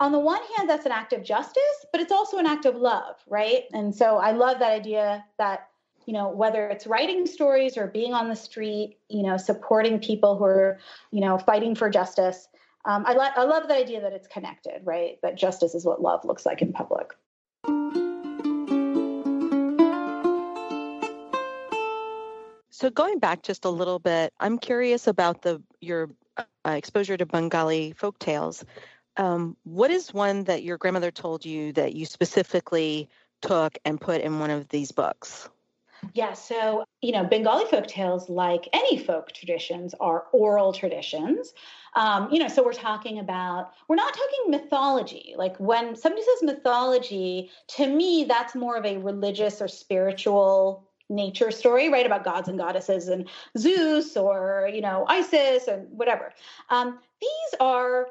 on 0.00 0.12
the 0.12 0.18
one 0.18 0.40
hand, 0.56 0.68
that's 0.68 0.86
an 0.86 0.92
act 0.92 1.12
of 1.12 1.22
justice, 1.22 1.86
but 1.92 2.00
it's 2.00 2.12
also 2.12 2.38
an 2.38 2.46
act 2.46 2.64
of 2.64 2.76
love, 2.76 3.16
right? 3.28 3.64
And 3.72 3.94
so 3.94 4.16
I 4.16 4.32
love 4.32 4.58
that 4.58 4.72
idea 4.72 5.24
that, 5.38 5.68
you 6.06 6.12
know, 6.12 6.28
whether 6.30 6.68
it's 6.68 6.86
writing 6.86 7.26
stories 7.26 7.76
or 7.76 7.88
being 7.88 8.14
on 8.14 8.28
the 8.28 8.36
street, 8.36 8.96
you 9.08 9.24
know, 9.24 9.36
supporting 9.36 9.98
people 9.98 10.38
who 10.38 10.44
are, 10.44 10.78
you 11.10 11.20
know, 11.20 11.36
fighting 11.36 11.74
for 11.74 11.90
justice. 11.90 12.48
Um, 12.84 13.04
I, 13.04 13.14
lo- 13.14 13.28
I 13.34 13.42
love 13.42 13.66
the 13.66 13.74
idea 13.74 14.00
that 14.00 14.12
it's 14.12 14.28
connected, 14.28 14.82
right? 14.84 15.18
That 15.22 15.36
justice 15.36 15.74
is 15.74 15.84
what 15.84 16.00
love 16.00 16.24
looks 16.24 16.46
like 16.46 16.62
in 16.62 16.72
public. 16.72 17.10
So 22.70 22.90
going 22.90 23.18
back 23.18 23.42
just 23.42 23.64
a 23.64 23.70
little 23.70 23.98
bit, 23.98 24.32
I'm 24.38 24.58
curious 24.58 25.08
about 25.08 25.42
the 25.42 25.60
your 25.80 26.10
uh, 26.36 26.44
exposure 26.66 27.16
to 27.16 27.26
Bengali 27.26 27.94
folk 27.96 28.18
tales. 28.20 28.64
Um, 29.16 29.56
what 29.64 29.90
is 29.90 30.14
one 30.14 30.44
that 30.44 30.62
your 30.62 30.76
grandmother 30.76 31.10
told 31.10 31.44
you 31.44 31.72
that 31.72 31.94
you 31.94 32.06
specifically 32.06 33.08
took 33.40 33.78
and 33.84 34.00
put 34.00 34.20
in 34.20 34.38
one 34.38 34.50
of 34.50 34.68
these 34.68 34.92
books? 34.92 35.48
Yeah, 36.14 36.32
so, 36.32 36.84
you 37.02 37.12
know, 37.12 37.24
Bengali 37.24 37.64
folk 37.66 37.86
tales, 37.86 38.28
like 38.28 38.68
any 38.72 38.98
folk 38.98 39.32
traditions, 39.32 39.94
are 40.00 40.24
oral 40.32 40.72
traditions. 40.72 41.52
Um, 41.94 42.28
you 42.30 42.38
know, 42.38 42.48
so 42.48 42.64
we're 42.64 42.72
talking 42.72 43.18
about, 43.18 43.72
we're 43.88 43.96
not 43.96 44.14
talking 44.14 44.50
mythology. 44.50 45.34
Like 45.36 45.56
when 45.58 45.96
somebody 45.96 46.22
says 46.22 46.42
mythology, 46.42 47.50
to 47.76 47.86
me, 47.86 48.24
that's 48.28 48.54
more 48.54 48.76
of 48.76 48.84
a 48.84 48.98
religious 48.98 49.60
or 49.60 49.68
spiritual 49.68 50.88
nature 51.08 51.50
story, 51.50 51.88
right? 51.88 52.04
About 52.06 52.24
gods 52.24 52.48
and 52.48 52.58
goddesses 52.58 53.08
and 53.08 53.28
Zeus 53.56 54.16
or, 54.16 54.68
you 54.72 54.80
know, 54.80 55.06
Isis 55.08 55.68
and 55.68 55.86
whatever. 55.90 56.32
Um, 56.70 56.98
these 57.20 57.60
are 57.60 58.08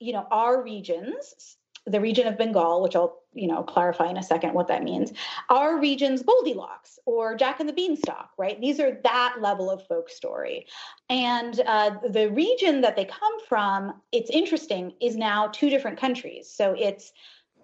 you 0.00 0.12
know, 0.12 0.26
our 0.30 0.62
regions, 0.62 1.56
the 1.86 2.00
region 2.00 2.26
of 2.26 2.38
Bengal, 2.38 2.82
which 2.82 2.96
I'll, 2.96 3.20
you 3.34 3.46
know, 3.46 3.62
clarify 3.62 4.08
in 4.08 4.16
a 4.16 4.22
second 4.22 4.54
what 4.54 4.68
that 4.68 4.82
means, 4.82 5.12
our 5.50 5.78
region's 5.78 6.22
Goldilocks 6.22 6.98
or 7.04 7.34
Jack 7.36 7.60
and 7.60 7.68
the 7.68 7.74
Beanstalk, 7.74 8.30
right? 8.38 8.58
These 8.60 8.80
are 8.80 8.98
that 9.04 9.36
level 9.40 9.70
of 9.70 9.86
folk 9.86 10.08
story. 10.08 10.66
And 11.10 11.60
uh, 11.66 11.96
the 12.08 12.30
region 12.30 12.80
that 12.80 12.96
they 12.96 13.04
come 13.04 13.40
from, 13.48 14.00
it's 14.12 14.30
interesting, 14.30 14.94
is 15.00 15.16
now 15.16 15.48
two 15.48 15.68
different 15.68 15.98
countries. 15.98 16.48
So 16.48 16.74
it's 16.78 17.12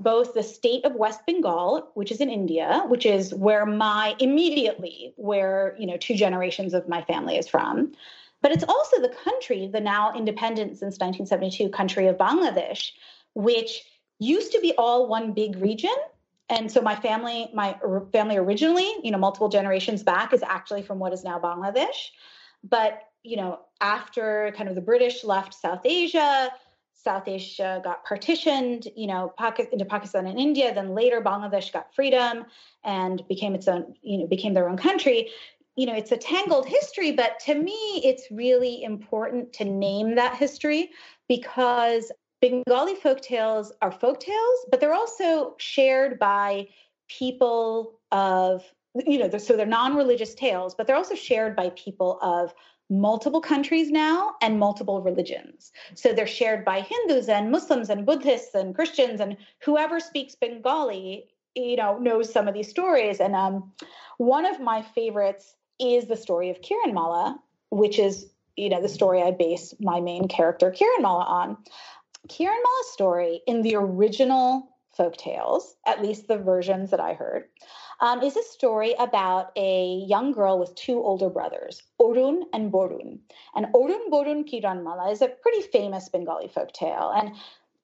both 0.00 0.34
the 0.34 0.42
state 0.42 0.84
of 0.84 0.94
West 0.94 1.20
Bengal, 1.26 1.90
which 1.94 2.10
is 2.10 2.20
in 2.20 2.30
India, 2.30 2.82
which 2.88 3.06
is 3.06 3.34
where 3.34 3.66
my 3.66 4.16
immediately, 4.18 5.12
where, 5.16 5.76
you 5.78 5.86
know, 5.86 5.96
two 5.96 6.14
generations 6.14 6.74
of 6.74 6.88
my 6.88 7.02
family 7.02 7.36
is 7.36 7.48
from, 7.48 7.92
but 8.42 8.52
it's 8.52 8.64
also 8.64 9.00
the 9.00 9.14
country, 9.24 9.68
the 9.70 9.80
now 9.80 10.14
independent 10.14 10.78
since 10.78 10.98
1972 10.98 11.68
country 11.70 12.06
of 12.06 12.16
Bangladesh, 12.16 12.92
which 13.34 13.84
used 14.20 14.52
to 14.52 14.60
be 14.60 14.72
all 14.78 15.08
one 15.08 15.32
big 15.32 15.56
region. 15.56 15.94
And 16.48 16.70
so 16.70 16.80
my 16.80 16.94
family, 16.94 17.50
my 17.54 17.76
family 18.12 18.36
originally, 18.36 18.92
you 19.02 19.10
know, 19.10 19.18
multiple 19.18 19.48
generations 19.48 20.02
back 20.02 20.32
is 20.32 20.42
actually 20.42 20.82
from 20.82 20.98
what 20.98 21.12
is 21.12 21.24
now 21.24 21.38
Bangladesh. 21.38 22.10
But, 22.62 23.00
you 23.22 23.36
know, 23.36 23.60
after 23.80 24.52
kind 24.56 24.68
of 24.68 24.74
the 24.74 24.80
British 24.80 25.24
left 25.24 25.54
South 25.54 25.80
Asia, 25.84 26.50
South 26.92 27.26
Asia 27.26 27.80
got 27.82 28.04
partitioned, 28.04 28.88
you 28.94 29.06
know, 29.06 29.32
into 29.72 29.84
Pakistan 29.86 30.26
and 30.26 30.38
India. 30.38 30.74
Then 30.74 30.90
later, 30.90 31.22
Bangladesh 31.22 31.72
got 31.72 31.94
freedom 31.94 32.44
and 32.84 33.26
became 33.26 33.54
its 33.54 33.68
own, 33.68 33.94
you 34.02 34.18
know, 34.18 34.26
became 34.26 34.52
their 34.52 34.68
own 34.68 34.76
country 34.76 35.30
you 35.76 35.86
know 35.86 35.94
it's 35.94 36.10
a 36.10 36.16
tangled 36.16 36.66
history 36.66 37.12
but 37.12 37.38
to 37.38 37.54
me 37.54 38.02
it's 38.04 38.30
really 38.30 38.82
important 38.82 39.52
to 39.52 39.64
name 39.64 40.16
that 40.16 40.34
history 40.34 40.90
because 41.28 42.10
bengali 42.40 42.94
folk 42.94 43.20
tales 43.20 43.72
are 43.82 43.92
folk 43.92 44.20
tales 44.20 44.66
but 44.70 44.80
they're 44.80 44.94
also 44.94 45.54
shared 45.58 46.18
by 46.18 46.66
people 47.08 47.98
of 48.12 48.64
you 49.06 49.18
know 49.18 49.38
so 49.38 49.56
they're 49.56 49.66
non-religious 49.66 50.34
tales 50.34 50.74
but 50.74 50.86
they're 50.86 50.96
also 50.96 51.14
shared 51.14 51.54
by 51.54 51.70
people 51.70 52.18
of 52.22 52.54
multiple 52.92 53.40
countries 53.40 53.90
now 53.90 54.34
and 54.42 54.58
multiple 54.58 55.00
religions 55.00 55.70
so 55.94 56.12
they're 56.12 56.26
shared 56.26 56.64
by 56.64 56.80
hindus 56.80 57.28
and 57.28 57.50
muslims 57.50 57.88
and 57.88 58.04
buddhists 58.04 58.54
and 58.54 58.74
christians 58.74 59.20
and 59.20 59.36
whoever 59.62 60.00
speaks 60.00 60.34
bengali 60.34 61.28
you 61.54 61.76
know 61.76 61.98
knows 61.98 62.32
some 62.32 62.48
of 62.48 62.54
these 62.54 62.68
stories 62.68 63.20
and 63.20 63.36
um, 63.36 63.72
one 64.18 64.44
of 64.44 64.60
my 64.60 64.82
favorites 64.82 65.54
is 65.80 66.06
the 66.06 66.16
story 66.16 66.50
of 66.50 66.60
Kiranmala, 66.60 67.38
which 67.70 67.98
is 67.98 68.28
you 68.56 68.68
know 68.68 68.82
the 68.82 68.88
story 68.88 69.22
I 69.22 69.30
base 69.30 69.74
my 69.80 70.00
main 70.00 70.28
character 70.28 70.70
Kiranmala 70.70 71.26
on. 71.26 71.56
Kiranmala's 72.28 72.92
story 72.92 73.42
in 73.46 73.62
the 73.62 73.76
original 73.76 74.68
folk 74.96 75.16
tales, 75.16 75.76
at 75.86 76.02
least 76.02 76.28
the 76.28 76.38
versions 76.38 76.90
that 76.90 77.00
I 77.00 77.14
heard, 77.14 77.44
um, 78.00 78.22
is 78.22 78.36
a 78.36 78.42
story 78.42 78.94
about 78.98 79.52
a 79.56 80.04
young 80.06 80.32
girl 80.32 80.58
with 80.58 80.74
two 80.74 81.02
older 81.02 81.30
brothers, 81.30 81.82
Orun 82.00 82.42
and 82.52 82.72
Borun. 82.72 83.18
And 83.54 83.66
Orun 83.74 84.10
Borun 84.10 84.44
Kiranmala 84.44 85.12
is 85.12 85.22
a 85.22 85.28
pretty 85.28 85.62
famous 85.62 86.08
Bengali 86.08 86.48
folk 86.48 86.72
tale. 86.72 87.12
And 87.14 87.34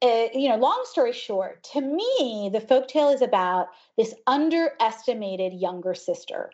uh, 0.02 0.28
you 0.34 0.48
know, 0.48 0.56
long 0.56 0.84
story 0.84 1.12
short, 1.12 1.62
to 1.72 1.80
me, 1.80 2.50
the 2.52 2.60
folk 2.60 2.86
tale 2.86 3.08
is 3.08 3.22
about 3.22 3.68
this 3.96 4.14
underestimated 4.26 5.54
younger 5.54 5.94
sister 5.94 6.50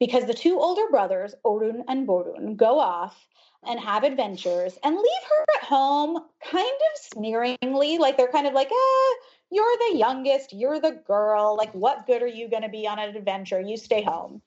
because 0.00 0.24
the 0.24 0.32
two 0.32 0.58
older 0.58 0.88
brothers, 0.90 1.34
Orun 1.44 1.84
and 1.88 2.08
Borun, 2.08 2.56
go 2.56 2.78
off 2.78 3.26
and 3.66 3.80
have 3.80 4.02
adventures 4.02 4.78
and 4.82 4.94
leave 4.94 5.24
her 5.28 5.44
at 5.58 5.64
home 5.64 6.24
kind 6.50 6.80
sneeringly. 7.16 7.98
Like 7.98 8.16
they're 8.16 8.28
kind 8.28 8.46
of 8.46 8.52
like, 8.52 8.68
ah, 8.72 9.14
you're 9.50 9.76
the 9.90 9.96
youngest, 9.96 10.52
you're 10.52 10.80
the 10.80 11.00
girl. 11.06 11.56
Like, 11.56 11.72
what 11.72 12.06
good 12.06 12.22
are 12.22 12.26
you 12.26 12.48
going 12.48 12.62
to 12.62 12.68
be 12.68 12.86
on 12.86 12.98
an 12.98 13.16
adventure? 13.16 13.60
You 13.60 13.76
stay 13.76 14.02
home. 14.02 14.42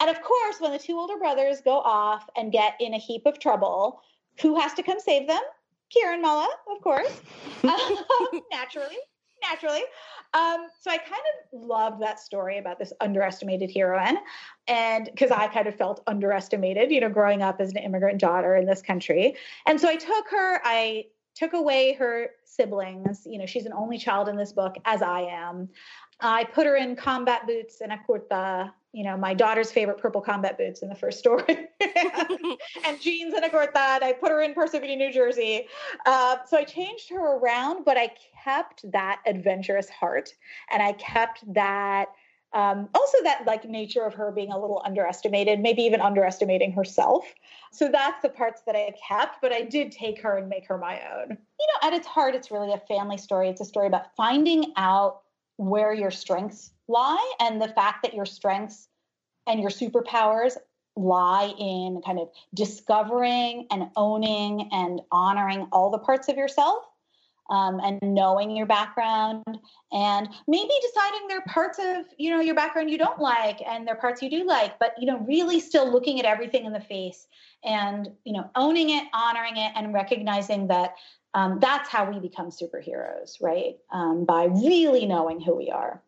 And 0.00 0.10
of 0.10 0.20
course, 0.22 0.56
when 0.58 0.72
the 0.72 0.78
two 0.78 0.98
older 0.98 1.16
brothers 1.16 1.60
go 1.60 1.78
off 1.78 2.28
and 2.36 2.50
get 2.50 2.74
in 2.80 2.94
a 2.94 2.98
heap 2.98 3.26
of 3.26 3.38
trouble, 3.38 4.00
who 4.40 4.58
has 4.58 4.74
to 4.74 4.82
come 4.82 4.98
save 4.98 5.28
them? 5.28 5.40
Kiranmala, 5.94 6.46
of 6.70 6.82
course, 6.82 7.20
um, 7.64 8.40
naturally, 8.50 8.96
naturally. 9.42 9.82
Um, 10.34 10.68
so 10.80 10.90
I 10.90 10.96
kind 10.96 11.20
of 11.52 11.60
loved 11.60 12.00
that 12.02 12.18
story 12.18 12.56
about 12.56 12.78
this 12.78 12.94
underestimated 13.02 13.70
heroine, 13.70 14.16
and 14.66 15.04
because 15.04 15.30
I 15.30 15.48
kind 15.48 15.66
of 15.66 15.76
felt 15.76 16.02
underestimated, 16.06 16.90
you 16.90 17.00
know, 17.00 17.10
growing 17.10 17.42
up 17.42 17.60
as 17.60 17.70
an 17.72 17.76
immigrant 17.76 18.18
daughter 18.18 18.56
in 18.56 18.64
this 18.64 18.80
country. 18.80 19.36
And 19.66 19.78
so 19.78 19.88
I 19.88 19.96
took 19.96 20.30
her. 20.30 20.60
I 20.64 21.04
took 21.34 21.52
away 21.52 21.94
her 21.94 22.30
siblings. 22.44 23.22
You 23.26 23.38
know, 23.38 23.46
she's 23.46 23.66
an 23.66 23.72
only 23.72 23.98
child 23.98 24.28
in 24.28 24.36
this 24.36 24.52
book, 24.52 24.76
as 24.84 25.02
I 25.02 25.22
am. 25.22 25.68
I 26.20 26.44
put 26.44 26.66
her 26.66 26.76
in 26.76 26.94
combat 26.94 27.46
boots 27.46 27.80
and 27.80 27.92
a 27.92 27.98
kurta, 28.08 28.72
you 28.92 29.04
know, 29.04 29.16
my 29.16 29.34
daughter's 29.34 29.72
favorite 29.72 29.98
purple 29.98 30.20
combat 30.20 30.56
boots 30.56 30.82
in 30.82 30.88
the 30.88 30.94
first 30.94 31.18
story, 31.18 31.44
and 32.84 33.00
jeans 33.00 33.34
and 33.34 33.44
a 33.44 33.48
kurta. 33.48 33.76
And 33.76 34.04
I 34.04 34.12
put 34.12 34.30
her 34.30 34.42
in 34.42 34.54
Parsippany, 34.54 34.96
New 34.96 35.12
Jersey. 35.12 35.66
Uh, 36.06 36.36
so 36.46 36.58
I 36.58 36.64
changed 36.64 37.10
her 37.10 37.38
around, 37.38 37.84
but 37.84 37.96
I 37.96 38.12
kept 38.44 38.90
that 38.92 39.20
adventurous 39.26 39.88
heart 39.88 40.34
and 40.70 40.82
I 40.82 40.92
kept 40.92 41.42
that 41.54 42.08
um, 42.54 42.88
also, 42.94 43.18
that 43.24 43.44
like 43.46 43.64
nature 43.64 44.04
of 44.04 44.14
her 44.14 44.30
being 44.30 44.52
a 44.52 44.58
little 44.58 44.82
underestimated, 44.84 45.60
maybe 45.60 45.82
even 45.82 46.00
underestimating 46.00 46.72
herself. 46.72 47.24
So 47.70 47.88
that's 47.88 48.20
the 48.20 48.28
parts 48.28 48.62
that 48.66 48.76
I 48.76 48.92
kept, 49.08 49.40
but 49.40 49.52
I 49.52 49.62
did 49.62 49.90
take 49.90 50.20
her 50.20 50.36
and 50.36 50.48
make 50.48 50.66
her 50.66 50.76
my 50.76 51.00
own. 51.14 51.30
You 51.30 51.66
know, 51.66 51.88
at 51.88 51.94
its 51.94 52.06
heart, 52.06 52.34
it's 52.34 52.50
really 52.50 52.72
a 52.72 52.78
family 52.78 53.16
story. 53.16 53.48
It's 53.48 53.62
a 53.62 53.64
story 53.64 53.86
about 53.86 54.14
finding 54.16 54.72
out 54.76 55.22
where 55.56 55.94
your 55.94 56.10
strengths 56.10 56.72
lie 56.88 57.34
and 57.40 57.60
the 57.60 57.68
fact 57.68 58.02
that 58.02 58.12
your 58.12 58.26
strengths 58.26 58.88
and 59.46 59.60
your 59.60 59.70
superpowers 59.70 60.56
lie 60.94 61.54
in 61.58 62.02
kind 62.04 62.18
of 62.18 62.28
discovering 62.52 63.66
and 63.70 63.88
owning 63.96 64.68
and 64.72 65.00
honoring 65.10 65.68
all 65.72 65.90
the 65.90 65.98
parts 65.98 66.28
of 66.28 66.36
yourself 66.36 66.84
um, 67.50 67.80
and 67.80 67.98
knowing 68.02 68.56
your 68.56 68.66
background 68.66 69.42
and 69.92 70.28
maybe 70.48 70.70
deciding 70.80 71.28
there 71.28 71.38
are 71.38 71.52
parts 71.52 71.78
of 71.78 72.06
you 72.18 72.30
know 72.30 72.40
your 72.40 72.54
background 72.54 72.90
you 72.90 72.98
don't 72.98 73.18
like 73.18 73.60
and 73.66 73.86
there 73.86 73.94
are 73.94 74.00
parts 74.00 74.22
you 74.22 74.30
do 74.30 74.44
like 74.44 74.78
but 74.78 74.94
you 74.98 75.06
know 75.06 75.18
really 75.20 75.60
still 75.60 75.90
looking 75.90 76.18
at 76.18 76.24
everything 76.24 76.64
in 76.64 76.72
the 76.72 76.80
face 76.80 77.26
and 77.64 78.08
you 78.24 78.32
know 78.32 78.50
owning 78.56 78.90
it 78.90 79.04
honoring 79.12 79.56
it 79.56 79.72
and 79.74 79.92
recognizing 79.92 80.68
that 80.68 80.94
um, 81.34 81.58
that's 81.60 81.88
how 81.88 82.10
we 82.10 82.18
become 82.20 82.50
superheroes 82.50 83.40
right? 83.40 83.76
Um, 83.90 84.24
by 84.24 84.44
really 84.44 85.06
knowing 85.06 85.40
who 85.40 85.56
we 85.56 85.70
are 85.70 86.02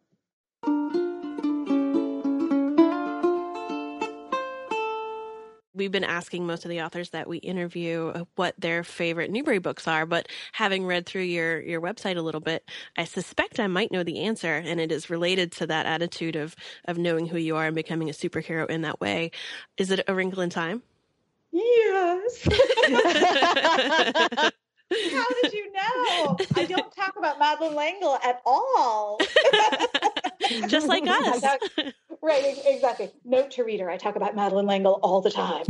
we've 5.74 5.92
been 5.92 6.04
asking 6.04 6.46
most 6.46 6.64
of 6.64 6.70
the 6.70 6.82
authors 6.82 7.10
that 7.10 7.28
we 7.28 7.38
interview 7.38 8.24
what 8.36 8.54
their 8.58 8.84
favorite 8.84 9.30
Newbery 9.30 9.58
books 9.58 9.88
are, 9.88 10.06
but 10.06 10.28
having 10.52 10.86
read 10.86 11.06
through 11.06 11.22
your 11.22 11.60
your 11.60 11.80
website 11.80 12.16
a 12.16 12.22
little 12.22 12.40
bit, 12.40 12.64
I 12.96 13.04
suspect 13.04 13.60
I 13.60 13.66
might 13.66 13.92
know 13.92 14.02
the 14.02 14.20
answer, 14.20 14.54
and 14.54 14.80
it 14.80 14.92
is 14.92 15.10
related 15.10 15.52
to 15.52 15.66
that 15.66 15.86
attitude 15.86 16.36
of 16.36 16.54
of 16.86 16.98
knowing 16.98 17.26
who 17.26 17.38
you 17.38 17.56
are 17.56 17.66
and 17.66 17.74
becoming 17.74 18.08
a 18.08 18.12
superhero 18.12 18.68
in 18.68 18.82
that 18.82 19.00
way. 19.00 19.30
Is 19.76 19.90
it 19.90 20.00
A 20.06 20.14
Wrinkle 20.14 20.42
in 20.42 20.50
Time? 20.50 20.82
Yes. 21.52 22.48
How 24.90 25.24
did 25.42 25.52
you 25.52 25.72
know? 25.72 26.36
I 26.56 26.66
don't 26.68 26.94
talk 26.94 27.14
about 27.16 27.38
Madeleine 27.38 27.74
L'Engle 27.74 28.18
at 28.22 28.40
all. 28.44 29.18
Just 30.68 30.86
like 30.86 31.04
us. 31.06 31.40
Talk, 31.40 31.60
right, 32.24 32.58
exactly. 32.64 33.12
Note 33.24 33.50
to 33.52 33.64
reader, 33.64 33.90
I 33.90 33.96
talk 33.96 34.16
about 34.16 34.34
Madeleine 34.34 34.66
L'Engle 34.66 34.98
all 35.02 35.20
the 35.20 35.30
time. 35.30 35.64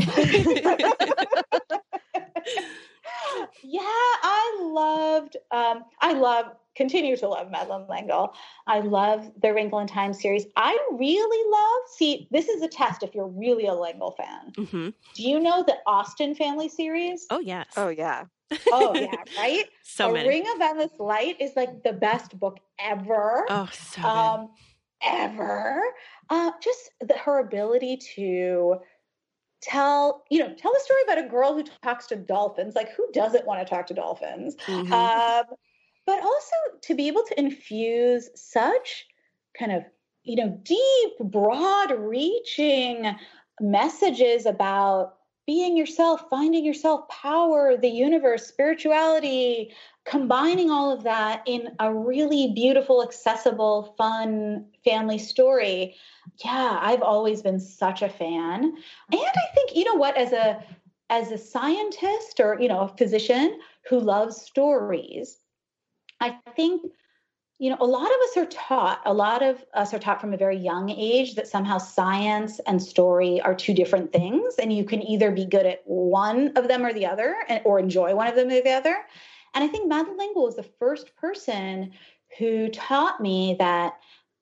yeah, 3.63 3.81
I 3.83 4.61
loved, 4.63 5.37
um, 5.51 5.85
I 6.01 6.13
love, 6.13 6.47
continue 6.77 7.17
to 7.17 7.29
love 7.29 7.51
Madeleine 7.51 7.87
L'Engle. 7.89 8.35
I 8.67 8.81
love 8.81 9.31
the 9.41 9.53
Wrinkle 9.53 9.81
in 9.81 9.87
Time 9.87 10.13
series. 10.13 10.47
I 10.57 10.79
really 10.93 11.51
love, 11.51 11.83
see, 11.97 12.29
this 12.31 12.49
is 12.49 12.63
a 12.63 12.69
test 12.69 13.03
if 13.03 13.15
you're 13.15 13.29
really 13.29 13.67
a 13.67 13.75
L'Engle 13.75 14.13
fan. 14.13 14.53
Mm-hmm. 14.53 14.89
Do 15.15 15.23
you 15.23 15.41
know 15.41 15.65
the 15.67 15.77
Austin 15.87 16.35
family 16.35 16.69
series? 16.69 17.27
Oh, 17.31 17.41
yes. 17.41 17.67
Oh, 17.77 17.89
yeah 17.89 18.25
oh 18.73 18.95
yeah, 18.95 19.15
right. 19.39 19.65
so 19.83 20.11
a 20.11 20.13
many. 20.13 20.29
Ring 20.29 20.45
of 20.55 20.61
Endless 20.61 20.99
Light 20.99 21.41
is 21.41 21.53
like 21.57 21.83
the 21.83 21.93
best 21.93 22.39
book 22.39 22.59
ever. 22.79 23.47
Oh, 23.49 23.69
so 23.73 24.03
um, 24.03 24.51
ever. 25.05 25.81
Uh, 26.31 26.53
just 26.63 26.91
the, 27.01 27.17
her 27.19 27.39
ability 27.41 27.99
to 28.17 28.77
tell 29.63 30.25
you 30.31 30.39
know 30.41 30.55
tell 30.55 30.73
a 30.77 30.81
story 30.81 31.01
about 31.05 31.25
a 31.25 31.29
girl 31.29 31.55
who 31.55 31.65
talks 31.83 32.07
to 32.09 32.17
dolphins. 32.17 32.75
Like 32.75 32.93
who 32.95 33.11
doesn't 33.13 33.47
want 33.47 33.67
to 33.67 33.75
talk 33.75 33.87
to 33.87 33.95
dolphins? 33.95 34.57
Mm-hmm. 34.67 34.93
Um, 34.93 35.45
but 36.07 36.23
also 36.23 36.57
to 36.83 36.95
be 36.95 37.09
able 37.09 37.23
to 37.25 37.39
infuse 37.39 38.29
such 38.35 39.07
kind 39.59 39.73
of 39.73 39.85
you 40.23 40.37
know 40.37 40.59
deep, 40.63 41.13
broad-reaching 41.21 43.15
messages 43.61 44.47
about 44.47 45.15
being 45.47 45.77
yourself, 45.77 46.29
finding 46.31 46.65
yourself, 46.65 47.09
power, 47.09 47.77
the 47.77 47.89
universe, 47.89 48.47
spirituality, 48.47 49.75
combining 50.05 50.71
all 50.71 50.91
of 50.91 51.03
that 51.05 51.43
in 51.47 51.71
a 51.81 51.93
really 51.93 52.53
beautiful, 52.55 53.03
accessible, 53.03 53.95
fun 53.99 54.67
family 54.85 55.19
story. 55.19 55.95
Yeah, 56.45 56.79
I've 56.81 57.03
always 57.03 57.43
been 57.43 57.61
such 57.61 58.03
a 58.03 58.09
fan. 58.09 58.63
And 58.65 58.75
I 59.13 59.55
think, 59.55 59.75
you 59.75 59.85
know 59.85 59.95
what, 59.95 60.17
as 60.17 60.33
a 60.33 60.63
as 61.11 61.31
a 61.31 61.39
scientist 61.39 62.41
or, 62.41 62.59
you 62.59 62.69
know, 62.69 62.81
a 62.81 62.97
physician 62.97 63.61
who 63.89 64.01
loves 64.01 64.41
stories, 64.41 65.39
I 66.21 66.39
think 66.57 66.91
you 67.59 67.71
know, 67.71 67.77
a 67.81 67.87
lot 67.87 68.07
of 68.07 68.17
us 68.29 68.37
are 68.37 68.47
taught, 68.47 69.01
a 69.07 69.15
lot 69.15 69.43
of 69.43 69.65
us 69.75 69.95
are 69.95 69.99
taught 69.99 70.21
from 70.21 70.35
a 70.35 70.37
very 70.37 70.57
young 70.57 70.91
age 70.91 71.37
that 71.37 71.47
somehow 71.47 71.79
science 71.79 72.61
and 72.67 72.83
story 72.83 73.41
are 73.41 73.55
two 73.55 73.73
different 73.73 74.13
things. 74.13 74.55
And 74.61 74.73
you 74.73 74.85
can 74.85 75.03
either 75.03 75.31
be 75.31 75.45
good 75.45 75.65
at 75.65 75.83
one 75.85 76.57
of 76.57 76.67
them 76.67 76.85
or 76.85 76.93
the 76.93 77.07
other, 77.07 77.37
or 77.65 77.79
enjoy 77.79 78.15
one 78.15 78.27
of 78.27 78.35
them 78.35 78.49
or 78.49 78.61
the 78.61 78.71
other. 78.71 78.97
And 79.55 79.63
I 79.63 79.69
think 79.69 79.91
L'Engle 79.91 80.45
was 80.45 80.57
the 80.57 80.69
first 80.81 81.15
person 81.17 81.93
who 82.39 82.69
taught 82.69 83.21
me 83.21 83.55
that 83.59 83.95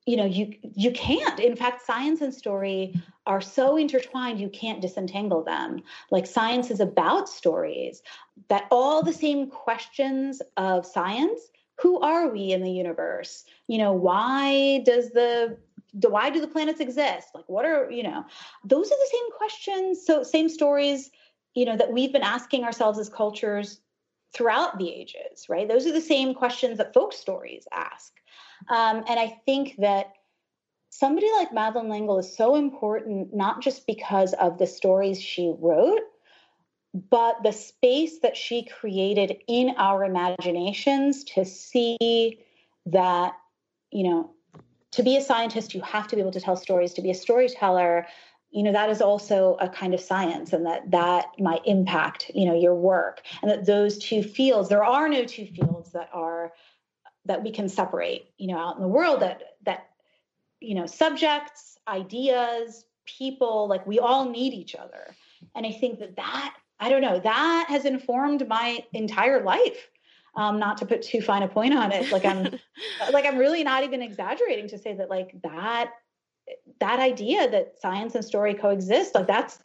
you 0.07 0.16
know 0.16 0.25
you 0.25 0.53
you 0.62 0.90
can't 0.90 1.38
in 1.38 1.55
fact 1.55 1.87
science 1.87 2.22
and 2.22 2.35
story 2.35 3.01
are 3.27 3.40
so 3.40 3.77
intertwined 3.77 4.40
you 4.40 4.48
can't 4.48 4.81
disentangle 4.81 5.44
them 5.44 5.81
like 6.11 6.27
science 6.27 6.72
is 6.72 6.81
about 6.81 7.29
stories 7.29 8.03
that 8.48 8.66
all 8.72 9.03
the 9.03 9.12
same 9.12 9.48
questions 9.48 10.42
of 10.57 10.85
science 10.85 11.40
who 11.81 12.01
are 12.01 12.29
we 12.29 12.53
in 12.53 12.63
the 12.63 12.71
universe? 12.71 13.45
You 13.69 13.79
know 13.79 13.93
why 13.93 14.83
does 14.85 15.11
the 15.11 15.57
why 15.93 16.31
do 16.31 16.41
the 16.41 16.49
planets 16.49 16.81
exist? 16.81 17.29
Like 17.35 17.49
what 17.49 17.65
are 17.65 17.91
you 17.91 18.03
know 18.03 18.25
those 18.65 18.87
are 18.87 18.91
the 18.91 19.11
same 19.11 19.31
questions 19.37 20.05
so 20.07 20.23
same 20.23 20.49
stories 20.49 21.11
you 21.55 21.65
know 21.65 21.77
that 21.77 21.93
we've 21.93 22.13
been 22.13 22.23
asking 22.23 22.65
ourselves 22.65 22.99
as 22.99 23.09
cultures 23.09 23.81
throughout 24.35 24.79
the 24.79 24.91
ages 24.91 25.47
right? 25.49 25.69
Those 25.69 25.87
are 25.87 25.93
the 25.93 26.01
same 26.01 26.35
questions 26.35 26.79
that 26.79 26.95
folk 26.95 27.13
stories 27.13 27.67
ask. 27.73 28.13
Um, 28.69 29.05
and 29.09 29.19
i 29.19 29.41
think 29.45 29.75
that 29.79 30.13
somebody 30.91 31.27
like 31.37 31.53
madeleine 31.53 31.89
l'engle 31.89 32.19
is 32.19 32.37
so 32.37 32.55
important 32.55 33.35
not 33.35 33.61
just 33.61 33.87
because 33.87 34.35
of 34.35 34.59
the 34.59 34.67
stories 34.67 35.21
she 35.21 35.53
wrote 35.59 36.01
but 36.95 37.43
the 37.43 37.53
space 37.53 38.19
that 38.21 38.37
she 38.37 38.65
created 38.65 39.39
in 39.49 39.75
our 39.79 40.05
imaginations 40.05 41.25
to 41.25 41.45
see 41.45 42.39
that, 42.87 43.35
you 43.91 44.05
know, 44.05 44.31
to 44.93 45.03
be 45.03 45.17
a 45.17 45.23
scientist, 45.23 45.75
you 45.75 45.81
have 45.81 46.07
to 46.09 46.17
be 46.17 46.21
able 46.21 46.33
to 46.33 46.41
tell 46.41 46.57
stories. 46.57 46.93
To 46.95 47.03
be 47.03 47.11
a 47.11 47.15
storyteller, 47.15 48.07
you 48.53 48.63
know 48.63 48.73
that 48.73 48.91
is 48.91 49.01
also 49.01 49.57
a 49.61 49.69
kind 49.69 49.95
of 49.95 50.01
science 50.01 50.53
and 50.53 50.67
that 50.67 50.91
that 50.91 51.27
might 51.39 51.63
impact 51.65 52.31
you 52.35 52.45
know 52.45 52.55
your 52.55 52.75
work 52.75 53.23
and 53.41 53.51
that 53.51 53.67
those 53.67 53.99
two 53.99 54.23
fields 54.23 54.69
there 54.69 54.85
are 54.85 55.09
no 55.09 55.25
two 55.25 55.47
fields 55.47 55.93
that 55.93 56.11
are 56.13 56.53
that 57.25 57.43
we 57.43 57.51
can 57.51 57.69
separate 57.69 58.31
you 58.39 58.47
know 58.47 58.59
out 58.59 58.77
in 58.77 58.83
the 58.83 58.89
world 58.89 59.21
that 59.21 59.43
that 59.65 59.89
you 60.61 60.75
know 60.75 60.87
subjects 60.87 61.79
ideas 61.89 62.85
people 63.07 63.67
like 63.69 63.87
we 63.87 63.99
all 63.99 64.29
need 64.29 64.53
each 64.53 64.75
other 64.77 65.17
and 65.57 65.67
i 65.67 65.73
think 65.73 65.99
that 65.99 66.17
that 66.17 66.55
i 66.83 66.88
don't 66.88 67.01
know 67.01 67.18
that 67.18 67.66
has 67.68 67.85
informed 67.85 68.47
my 68.49 68.85
entire 68.92 69.42
life 69.42 69.88
um, 70.35 70.59
not 70.59 70.79
to 70.79 70.87
put 70.87 71.03
too 71.03 71.21
fine 71.21 71.42
a 71.42 71.49
point 71.49 71.75
on 71.75 71.92
it 71.92 72.11
like 72.11 72.25
i'm 72.25 72.59
like 73.12 73.25
i'm 73.25 73.38
really 73.38 73.64
not 73.64 73.85
even 73.85 74.03
exaggerating 74.03 74.68
to 74.68 74.79
say 74.79 74.95
that 74.95 75.09
like 75.09 75.35
that 75.42 75.92
that 76.81 76.99
idea 76.99 77.51
that 77.51 77.75
science 77.81 78.14
and 78.14 78.25
story 78.25 78.55
coexist 78.55 79.14
like 79.14 79.27
that's 79.27 79.59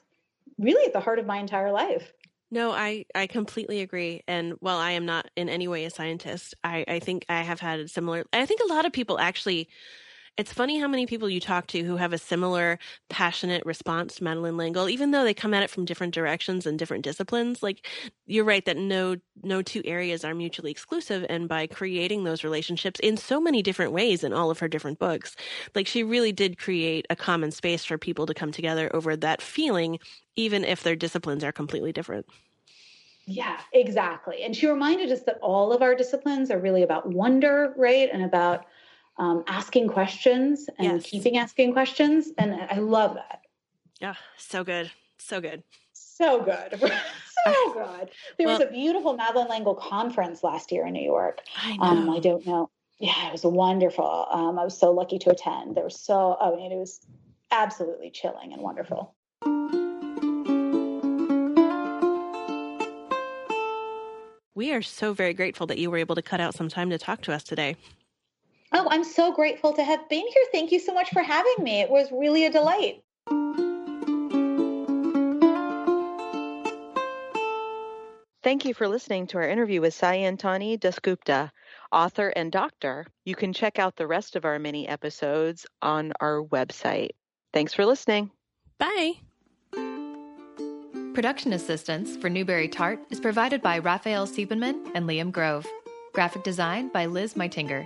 really 0.58 0.86
at 0.86 0.94
the 0.94 1.00
heart 1.00 1.20
of 1.20 1.26
my 1.26 1.38
entire 1.38 1.72
life 1.72 2.14
no, 2.50 2.72
I, 2.72 3.06
I 3.14 3.28
completely 3.28 3.82
agree. 3.82 4.24
And 4.28 4.54
while 4.62 4.78
I 4.78 4.92
am 4.92 5.06
not 5.06 5.30
in 5.36 5.50
any 5.50 5.68
way 5.68 5.84
a 5.84 5.90
scientist, 5.90 6.56
I, 6.64 6.86
I 6.88 7.00
think 7.00 7.26
I 7.28 7.42
have 7.42 7.60
had 7.60 7.82
a 7.82 7.88
similar, 7.90 8.24
I 8.32 8.46
think 8.46 8.62
a 8.62 8.74
lot 8.74 8.86
of 8.86 8.94
people 8.94 9.20
actually 9.20 9.68
it's 10.38 10.54
funny 10.54 10.80
how 10.80 10.88
many 10.88 11.06
people 11.08 11.30
you 11.30 11.40
talk 11.40 11.68
to 11.68 11.84
who 11.84 11.98
have 11.98 12.14
a 12.14 12.18
similar 12.18 12.78
passionate 13.10 13.66
response 13.66 14.16
to 14.16 14.24
Madeleine 14.24 14.56
L'Engle, 14.58 14.90
even 14.90 15.12
though 15.12 15.24
they 15.24 15.34
come 15.34 15.54
at 15.54 15.64
it 15.64 15.70
from 15.70 15.86
different 15.86 16.14
directions 16.14 16.66
and 16.66 16.78
different 16.78 17.04
disciplines. 17.04 17.64
Like 17.64 17.88
you're 18.28 18.46
right 18.46 18.64
that 18.66 18.78
no 18.78 19.18
no 19.44 19.62
two 19.62 19.82
areas 19.86 20.24
are 20.24 20.36
mutually 20.36 20.72
exclusive, 20.72 21.26
and 21.30 21.50
by 21.50 21.68
creating 21.68 22.24
those 22.24 22.44
relationships 22.44 23.00
in 23.02 23.18
so 23.18 23.42
many 23.42 23.64
different 23.64 23.94
ways 23.94 24.24
in 24.24 24.34
all 24.34 24.52
of 24.52 24.60
her 24.60 24.68
different 24.68 25.00
books, 25.00 25.36
like 25.76 25.88
she 25.88 26.04
really 26.04 26.32
did 26.32 26.58
create 26.58 27.06
a 27.10 27.16
common 27.16 27.52
space 27.52 27.84
for 27.84 27.98
people 27.98 28.26
to 28.26 28.34
come 28.34 28.52
together 28.52 28.90
over 28.96 29.16
that 29.16 29.42
feeling, 29.42 30.00
even 30.36 30.64
if 30.64 30.84
their 30.84 30.96
disciplines 30.96 31.44
are 31.44 31.52
completely 31.52 31.92
different. 31.92 32.28
Yeah, 33.26 33.60
exactly. 33.74 34.44
And 34.44 34.56
she 34.56 34.68
reminded 34.68 35.12
us 35.12 35.24
that 35.24 35.38
all 35.42 35.74
of 35.74 35.82
our 35.82 35.96
disciplines 35.96 36.50
are 36.50 36.60
really 36.60 36.84
about 36.84 37.10
wonder, 37.10 37.74
right? 37.76 38.10
And 38.12 38.24
about 38.24 38.66
um, 39.18 39.44
asking 39.48 39.90
questions 39.90 40.70
and 40.78 41.02
yes. 41.02 41.10
keeping 41.10 41.38
asking 41.38 41.74
questions. 41.74 42.32
And 42.38 42.56
I 42.56 42.78
love 42.78 43.16
that. 43.16 43.42
Yeah, 44.00 44.16
so 44.38 44.64
good. 44.64 44.92
So 45.18 45.42
good. 45.42 45.64
So 45.94 46.42
good. 46.42 46.80
so 47.46 47.74
good. 47.74 48.10
There 48.38 48.48
well, 48.48 48.60
was 48.60 48.68
a 48.68 48.72
beautiful 48.72 49.16
Madeleine 49.16 49.50
L'Engle 49.50 49.76
conference 49.76 50.44
last 50.44 50.72
year 50.72 50.86
in 50.86 50.94
New 50.94 51.04
York. 51.04 51.42
I 51.58 51.78
know. 51.78 51.84
Um, 51.84 52.10
I 52.10 52.20
don't 52.20 52.46
know. 52.46 52.70
Yeah, 53.00 53.28
it 53.28 53.32
was 53.32 53.44
wonderful. 53.44 54.28
Um, 54.32 54.58
I 54.58 54.64
was 54.64 54.78
so 54.78 54.92
lucky 54.92 55.20
to 55.20 55.30
attend. 55.30 55.76
There 55.76 55.84
was 55.84 56.00
so, 56.00 56.38
I 56.40 56.56
mean, 56.56 56.72
it 56.72 56.78
was 56.78 57.00
absolutely 57.52 58.10
chilling 58.10 58.54
and 58.54 58.62
wonderful. 58.62 59.14
We 64.56 64.74
are 64.74 64.82
so 64.82 65.14
very 65.14 65.36
grateful 65.36 65.68
that 65.68 65.78
you 65.78 65.92
were 65.92 65.98
able 65.98 66.16
to 66.16 66.24
cut 66.24 66.40
out 66.40 66.56
some 66.56 66.68
time 66.68 66.90
to 66.90 66.98
talk 66.98 67.22
to 67.24 67.34
us 67.34 67.44
today. 67.44 67.76
Oh, 68.74 68.88
I'm 68.90 69.04
so 69.04 69.32
grateful 69.32 69.74
to 69.74 69.84
have 69.84 70.08
been 70.10 70.26
here. 70.26 70.46
Thank 70.52 70.72
you 70.72 70.80
so 70.80 70.94
much 70.94 71.10
for 71.12 71.22
having 71.22 71.64
me. 71.64 71.82
It 71.82 71.90
was 71.90 72.12
really 72.12 72.46
a 72.46 72.52
delight. 72.52 73.04
Thank 78.44 78.64
you 78.64 78.74
for 78.74 78.88
listening 78.88 79.28
to 79.28 79.40
our 79.40 79.48
interview 79.48 79.82
with 79.82 79.94
Sayantani 79.94 80.80
DasGupta, 80.80 81.50
author 81.92 82.30
and 82.30 82.50
doctor. 82.52 83.06
You 83.26 83.36
can 83.36 83.52
check 83.52 83.78
out 83.78 83.98
the 83.98 84.08
rest 84.08 84.38
of 84.38 84.46
our 84.46 84.58
mini 84.58 84.88
episodes 84.88 85.66
on 85.82 86.14
our 86.22 86.42
website. 86.44 87.10
Thanks 87.52 87.74
for 87.74 87.86
listening. 87.86 88.32
Bye. 88.78 89.14
Production 91.14 91.54
assistance 91.54 92.16
for 92.16 92.30
Newbery 92.30 92.70
Tart 92.70 93.00
is 93.10 93.20
provided 93.20 93.62
by 93.62 93.80
Raphael 93.80 94.28
Siebenman 94.28 94.92
and 94.94 95.10
Liam 95.10 95.32
Grove. 95.32 95.68
Graphic 96.14 96.44
design 96.44 96.90
by 96.90 97.06
Liz 97.06 97.34
Meitinger. 97.34 97.86